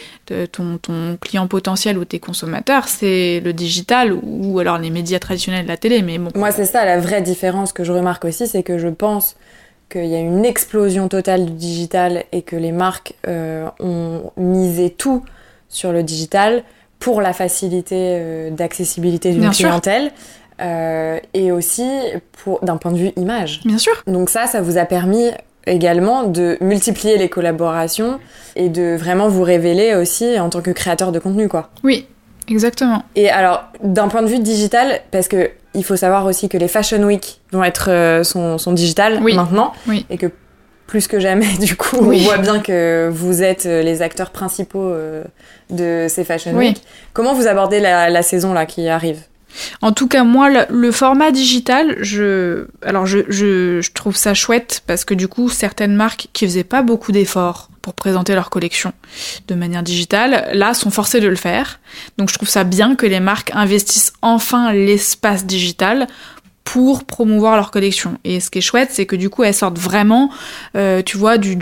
[0.52, 5.66] ton, ton client potentiel ou tes consommateurs, c'est le digital ou alors les médias traditionnels
[5.66, 6.02] la télé.
[6.02, 6.18] Mais.
[6.34, 9.36] Moi, c'est ça la vraie différence que je remarque aussi, c'est que je pense
[9.90, 14.90] qu'il y a une explosion totale du digital et que les marques euh, ont misé
[14.90, 15.22] tout
[15.68, 16.64] sur le digital
[17.02, 20.12] pour la facilité euh, d'accessibilité d'une clientèle.
[20.60, 21.88] Euh, et aussi
[22.44, 23.62] pour d'un point de vue image.
[23.64, 23.94] Bien sûr.
[24.06, 25.30] Donc ça, ça vous a permis
[25.66, 28.20] également de multiplier les collaborations
[28.54, 31.70] et de vraiment vous révéler aussi en tant que créateur de contenu, quoi.
[31.82, 32.06] Oui,
[32.48, 33.02] exactement.
[33.16, 36.68] Et alors, d'un point de vue digital, parce que il faut savoir aussi que les
[36.68, 40.06] Fashion Week vont être euh, sont, sont digitales maintenant oui.
[40.10, 40.30] et que
[40.92, 44.90] plus que jamais, du coup, on voit bien que vous êtes euh, les acteurs principaux
[44.90, 45.24] euh,
[45.70, 46.82] de ces Fashion Week.
[47.14, 49.16] Comment vous abordez la, saison là qui arrive?
[49.80, 54.82] En tout cas, moi, le, format digital, je, alors je, je, je, trouve ça chouette
[54.86, 58.92] parce que du coup, certaines marques qui faisaient pas beaucoup d'efforts pour présenter leur collection
[59.48, 61.80] de manière digitale, là, sont forcées de le faire.
[62.18, 66.06] Donc, je trouve ça bien que les marques investissent enfin l'espace digital
[66.64, 68.18] pour promouvoir leur collection.
[68.24, 70.30] Et ce qui est chouette, c'est que du coup, elles sortent vraiment,
[70.76, 71.58] euh, tu vois, du,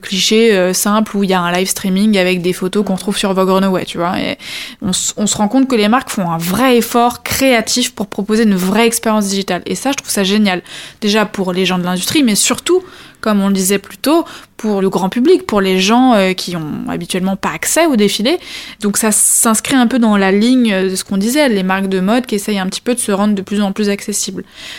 [0.00, 3.16] cliché euh, simple où il y a un live streaming avec des photos qu'on trouve
[3.16, 4.18] sur Vogue Runaway, tu vois.
[4.18, 4.36] Et
[4.82, 8.44] on, on, se rend compte que les marques font un vrai effort créatif pour proposer
[8.44, 9.62] une vraie expérience digitale.
[9.66, 10.62] Et ça, je trouve ça génial.
[11.00, 12.82] Déjà pour les gens de l'industrie, mais surtout
[13.22, 16.56] comme on le disait plus tôt, pour le grand public, pour les gens euh, qui
[16.56, 18.38] ont habituellement pas accès au défilé.
[18.80, 22.00] Donc ça s'inscrit un peu dans la ligne de ce qu'on disait, les marques de
[22.00, 24.01] mode qui essayent un petit peu de se rendre de plus en plus accessibles.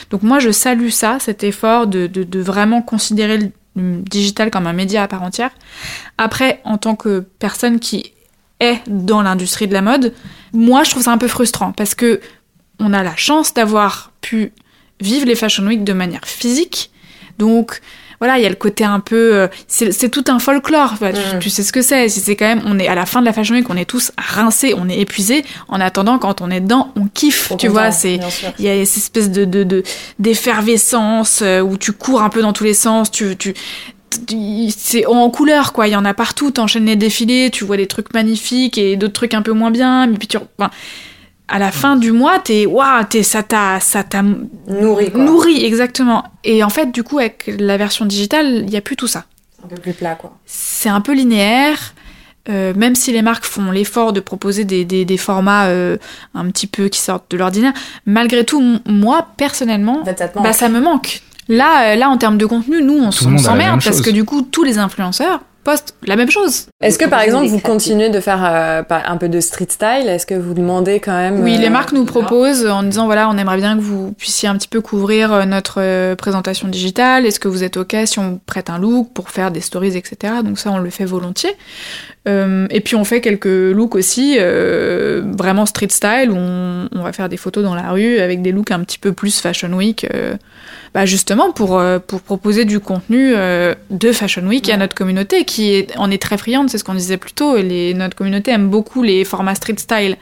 [0.09, 4.73] Donc moi je salue ça, cet effort de, de, vraiment considérer le digital comme un
[4.73, 5.51] média à part entière.
[6.17, 8.13] Après, en tant que personne qui
[8.59, 10.13] est dans l'industrie de la mode,
[10.53, 12.21] moi je trouve ça un peu frustrant parce que
[12.79, 14.51] on a la chance d'avoir pu
[14.99, 16.91] vivre les Fashion Week de manière physique.
[17.37, 17.81] Donc
[18.23, 20.91] voilà, il y a le côté un peu, euh, c'est tout un folklore.
[20.93, 21.39] Enfin, tu- Mm.
[21.39, 22.07] tu, sais ce que c'est.
[22.07, 24.13] C'est quand même, on est à la fin de la Fashion Week, on est tous
[24.17, 25.43] rincés, on est épuisés.
[25.67, 27.51] En attendant, quand on est dedans, on kiffe.
[27.59, 28.19] Tu vois, c'est
[28.59, 29.83] il y a cette espèce de de de-
[30.19, 33.11] d'effervescence euh, où tu cours un peu dans tous les sens.
[33.11, 33.53] Tu tu
[34.27, 37.77] tu- c'est en couleur quoi il y en a partout t'enchaînes les défilés tu vois
[37.77, 40.69] des trucs magnifiques et d'autres trucs un peu moins bien mais puis tu enfin,
[41.55, 44.21] à la fin du mois t'es waouh t'es ça t'a ça t'a
[44.67, 45.23] Nourri, quoi.
[45.23, 48.95] nourri exactement et en fait du coup avec la version digitale il y a plus
[48.95, 49.25] tout ça
[49.63, 50.37] Un peu plus plat, quoi.
[50.45, 51.93] c'est un peu linéaire.
[52.49, 55.95] euh, même si les marques font l'effort de proposer des, des, des formats euh,
[56.33, 57.71] un petit peu qui sortent de l'ordinaire,
[58.05, 61.21] malgré tout, m- moi personnellement, En fait, ça bah, ça me manque.
[61.47, 64.01] Là, euh, là, en termes de contenu, nous, on, on s'emmerde parce chose.
[64.01, 66.67] que du coup, tous les influenceurs postent la même chose.
[66.81, 70.07] Est-ce que par exemple vous continuez de faire euh, un peu de street style?
[70.07, 73.29] Est-ce que vous demandez quand même Oui, euh, les marques nous proposent en disant voilà,
[73.29, 77.25] on aimerait bien que vous puissiez un petit peu couvrir euh, notre euh, présentation digitale.
[77.25, 80.35] Est-ce que vous êtes OK si on prête un look pour faire des stories, etc.
[80.43, 81.55] Donc ça, on le fait volontiers.
[82.27, 87.03] Euh, et puis on fait quelques looks aussi, euh, vraiment street style, où on, on
[87.03, 89.73] va faire des photos dans la rue avec des looks un petit peu plus fashion
[89.73, 90.35] week, euh,
[90.93, 95.43] bah justement pour, euh, pour proposer du contenu euh, de fashion week à notre communauté
[95.43, 98.15] qui est, en est très friande, c'est ce qu'on disait plus tôt, et les, notre
[98.15, 100.17] communauté aime beaucoup les formats street style.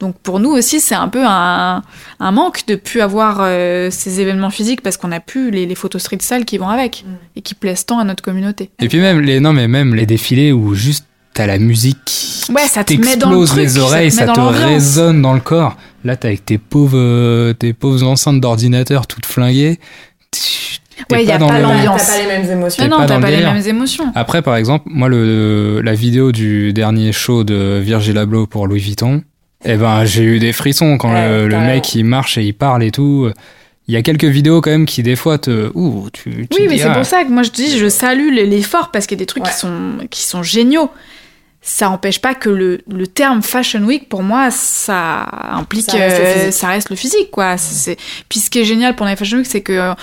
[0.00, 1.82] Donc pour nous aussi, c'est un peu un,
[2.20, 5.74] un manque de plus avoir euh, ces événements physiques parce qu'on a plus les, les
[5.74, 7.04] photos street style qui vont avec
[7.36, 8.70] et qui plaisent tant à notre communauté.
[8.80, 12.52] Et puis même les non mais même les défilés où juste t'as la musique qui
[12.52, 14.52] Ouais, ça te met dans le t'explose truc, les oreilles, ça ça te met te,
[14.52, 15.76] résonne dans le corps.
[16.04, 19.78] Là t'as avec tes pauvres euh, tes pauvres enceintes d'ordinateur toutes flinguées.
[20.30, 20.38] T'es
[21.10, 22.06] Ouais, y a dans pas l'ambiance.
[22.06, 22.84] T'as pas les mêmes émotions.
[22.84, 24.12] T'es Non, t'as dans pas le les mêmes émotions.
[24.14, 28.80] Après par exemple, moi le la vidéo du dernier show de Virgil Abloh pour Louis
[28.80, 29.22] Vuitton,
[29.64, 32.84] eh ben j'ai eu des frissons quand Ouais, le, mec il marche et il parle
[32.84, 33.30] et tout.
[33.86, 36.66] Il y a quelques vidéos quand même qui des fois te ouh tu, tu Oui,
[36.70, 39.20] mais c'est ah, pour ça que moi je dis, je salue l'effort parce qu'il y
[39.20, 39.50] a des trucs Ouais.
[39.50, 39.72] qui, sont,
[40.10, 40.90] qui sont géniaux.
[41.66, 45.90] Ça empêche pas que le, le terme Fashion Week, pour moi, ça implique.
[45.90, 46.52] Ça reste le euh, physique.
[46.52, 47.56] ça reste le physique, quoi.
[47.56, 47.96] C'est-
[48.28, 49.94] Puis ce qui est génial pendant les Fashion Week, c'est que euh,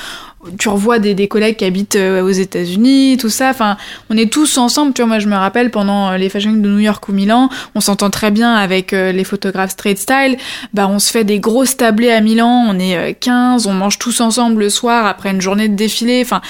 [0.58, 3.50] tu revois des, des collègues qui habitent euh, aux États-Unis, tout ça.
[3.50, 3.78] Enfin,
[4.10, 4.94] on est tous ensemble.
[4.94, 7.12] Tu vois, moi, je me rappelle pendant euh, les Fashion Week de New York ou
[7.14, 10.38] Milan, on s'entend très bien avec euh, les photographes street style.
[10.74, 12.66] Bah, on se fait des grosses tablées à Milan.
[12.70, 16.22] On est euh, 15, on mange tous ensemble le soir après une journée de défilé.
[16.24, 16.42] Enfin,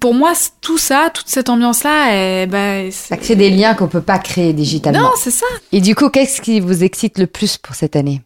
[0.00, 3.88] pour moi, tout ça, toute cette ambiance-là, eh, bah, Ça c'est- crée des liens qu'on
[3.88, 5.00] peut pas créer digitalement.
[5.00, 5.46] non, c'est ça.
[5.72, 8.22] Et du coup, qu'est-ce qui vous excite le plus pour cette année?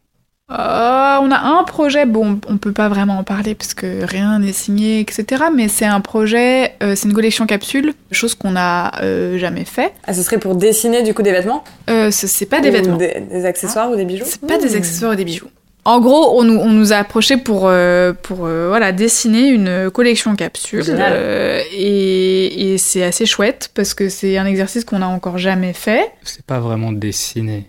[0.58, 4.38] Euh, on a un projet, bon, on peut pas vraiment en parler parce que rien
[4.38, 5.44] n'est signé, etc.
[5.54, 9.92] Mais c'est un projet, euh, c'est une collection capsule, chose qu'on a euh, jamais fait.
[10.06, 11.64] Ah, ce serait pour dessiner du coup des vêtements?
[11.90, 14.24] Euh, ce- c'est pas des Ou vêtements, des, des accessoires ou des bijoux?
[14.26, 14.76] C'est pas des Mmh.
[14.78, 15.48] accessoires et des bijoux.
[15.86, 19.90] En gros, on nous, on nous a approché pour, euh, pour euh, voilà, dessiner une
[19.90, 20.82] collection capsule.
[20.88, 25.74] Euh, et et c'est assez chouette parce que c'est un exercice qu'on a encore jamais
[25.74, 26.10] fait.
[26.22, 27.66] c'est pas vraiment dessiné.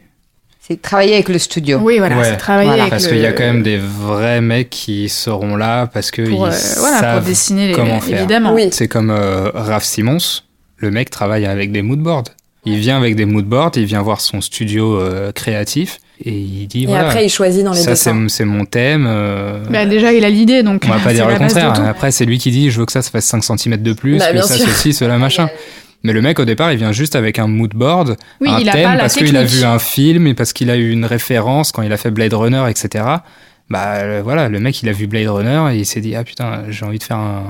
[0.68, 1.78] C'est travailler avec le studio.
[1.82, 2.84] Oui, voilà, Ouais, c'est travailler voilà.
[2.84, 6.09] avec Parce le- qu'il y a quand même des vrais mecs qui seront là parce
[6.09, 8.18] que pour, ils euh, voilà, pour savent dessiner les, comment faire.
[8.18, 8.51] évidemment.
[8.53, 8.70] Oui.
[8.72, 10.18] C'est comme euh, Raph Simons,
[10.78, 12.24] le mec travaille avec des moodboards.
[12.68, 16.86] Il vient avec des moodboards, il vient voir son studio euh, créatif et il dit
[16.86, 19.05] Et voilà, après, il choisit dans les ça c'est mon thème.
[19.07, 21.74] euh, Bah, déjà, il a l'idée, donc on va pas dire le contraire.
[21.88, 24.18] Après c'est lui qui dit je veux que ça se fasse 5 cm de plus,
[24.18, 24.66] Bah, que bien ça sûr.
[24.68, 25.47] ceci, cela machin.
[26.06, 28.74] Mais le mec au départ il vient juste avec un moodboard, Oui, un il a
[28.74, 31.06] thème pas la parce qu'il a vu un film et parce qu'il a eu une
[31.06, 33.03] référence quand il a fait Blade Runner, etc.
[33.68, 36.24] Bah euh, voilà, le mec il a vu Blade Runner et il s'est dit ah
[36.24, 37.41] putain j'ai envie de faire un,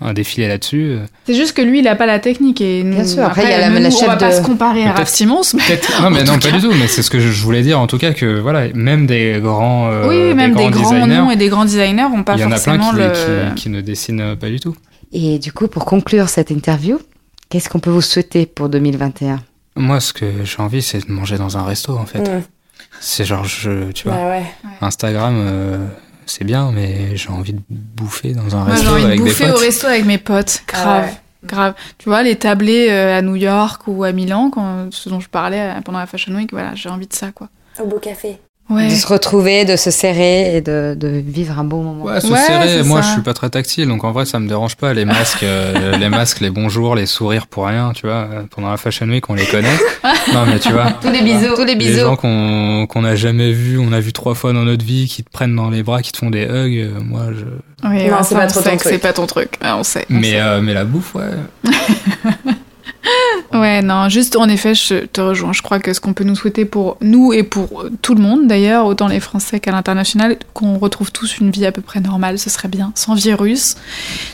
[0.00, 0.98] un- un défilé là-dessus.
[1.26, 3.50] C'est juste que lui, il a pas la technique et nous, Bien sûr, après, il
[3.50, 5.40] y a la- nous, la on va pas de- se comparer à Raph Simons.
[5.54, 5.80] mais-.
[6.00, 6.50] Non, mais non, pas cas.
[6.52, 6.72] du tout.
[6.78, 7.80] Mais c'est ce que je je voulais dire.
[7.80, 11.30] En tout cas, que voilà, même des grands, euh, oui, même des grands designers, noms
[11.32, 13.48] et des grands designers ont pas il y en a plein forcément qui, le.
[13.56, 14.76] qui, qui ne dessinent pas du tout.
[15.12, 17.00] Et du coup, pour conclure cette interview,
[17.52, 19.38] qu'est-ce qu'on peut vous souhaiter pour 2021
[19.76, 22.20] Moi, ce que j'ai envie, c'est de manger dans un resto, en fait.
[22.20, 22.42] Mmh.
[22.98, 24.44] C'est genre, je, tu vois, Bah ouais.
[24.80, 25.86] Instagram, euh,
[26.24, 29.22] c'est bien, mais j'ai envie de bouffer dans un Moi, j'ai resto envie de avec
[29.22, 30.62] des bouffer au resto avec mes potes.
[30.66, 30.86] Grave.
[30.86, 31.14] Ah ouais.
[31.44, 31.74] Grave.
[31.98, 35.28] Tu vois, les tablés euh, à New York ou à Milan, quand, ce dont je
[35.28, 37.50] parlais euh, pendant la Fashion Week, voilà, j'ai envie de ça, quoi.
[37.78, 38.38] Au beau café.
[38.70, 38.88] Ouais.
[38.88, 42.04] De se retrouver, de se serrer et de, de vivre un bon moment.
[42.04, 42.82] Ouais, se Ouais, serrer.
[42.84, 43.08] Moi, ça.
[43.08, 44.94] je suis pas très tactile, donc en vrai, ça me dérange pas.
[44.94, 48.28] Les masques, euh, les masques, les bonjours, les sourires pour rien, tu vois.
[48.54, 49.68] Pendant la Fashion Week, on les connaît.
[50.32, 50.92] non, mais tu vois.
[51.02, 51.54] Tous les bisous.
[51.54, 54.62] Tous les Les gens qu'on qu'on n'a jamais vus, on a vu trois fois dans
[54.64, 57.24] notre vie, qui te prennent dans les bras, qui te font des hugs, euh, moi
[57.36, 57.44] je.
[57.86, 58.80] Oui, Non, c'est pas ton truc.
[58.84, 59.58] c'est pas ton truc.
[59.62, 60.06] On sait.
[60.08, 60.40] on Mais, sait.
[60.40, 61.24] euh, mais la bouffe, ouais.
[63.52, 65.52] Ouais, non, juste en effet, je te rejoins.
[65.52, 68.46] Je crois que ce qu'on peut nous souhaiter pour nous et pour tout le monde,
[68.46, 72.38] d'ailleurs, autant les Français qu'à l'international, qu'on retrouve tous une vie à peu près normale,
[72.38, 73.76] ce serait bien, sans virus,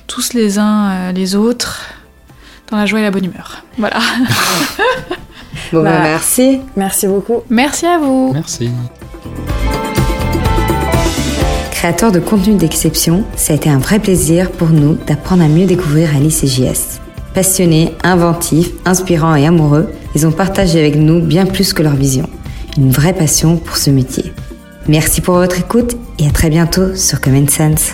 [0.07, 1.81] tous les uns euh, les autres,
[2.71, 3.65] dans la joie et la bonne humeur.
[3.79, 3.99] Voilà.
[5.73, 6.61] Bon, bah, Bah, merci.
[6.77, 7.43] Merci beaucoup.
[7.51, 8.31] Merci à vous.
[8.33, 8.71] Merci.
[11.73, 15.67] Créateur de contenu d'exception, ça a été un vrai plaisir pour nous d'apprendre à mieux
[15.67, 17.01] découvrir Alice et JS.
[17.35, 22.29] Passionnés, inventifs, inspirants et amoureux, ils ont partagé avec nous bien plus que leur vision.
[22.77, 24.33] Une vraie passion pour ce métier.
[24.89, 27.93] Merci pour votre écoute et à très bientôt sur Common Sense.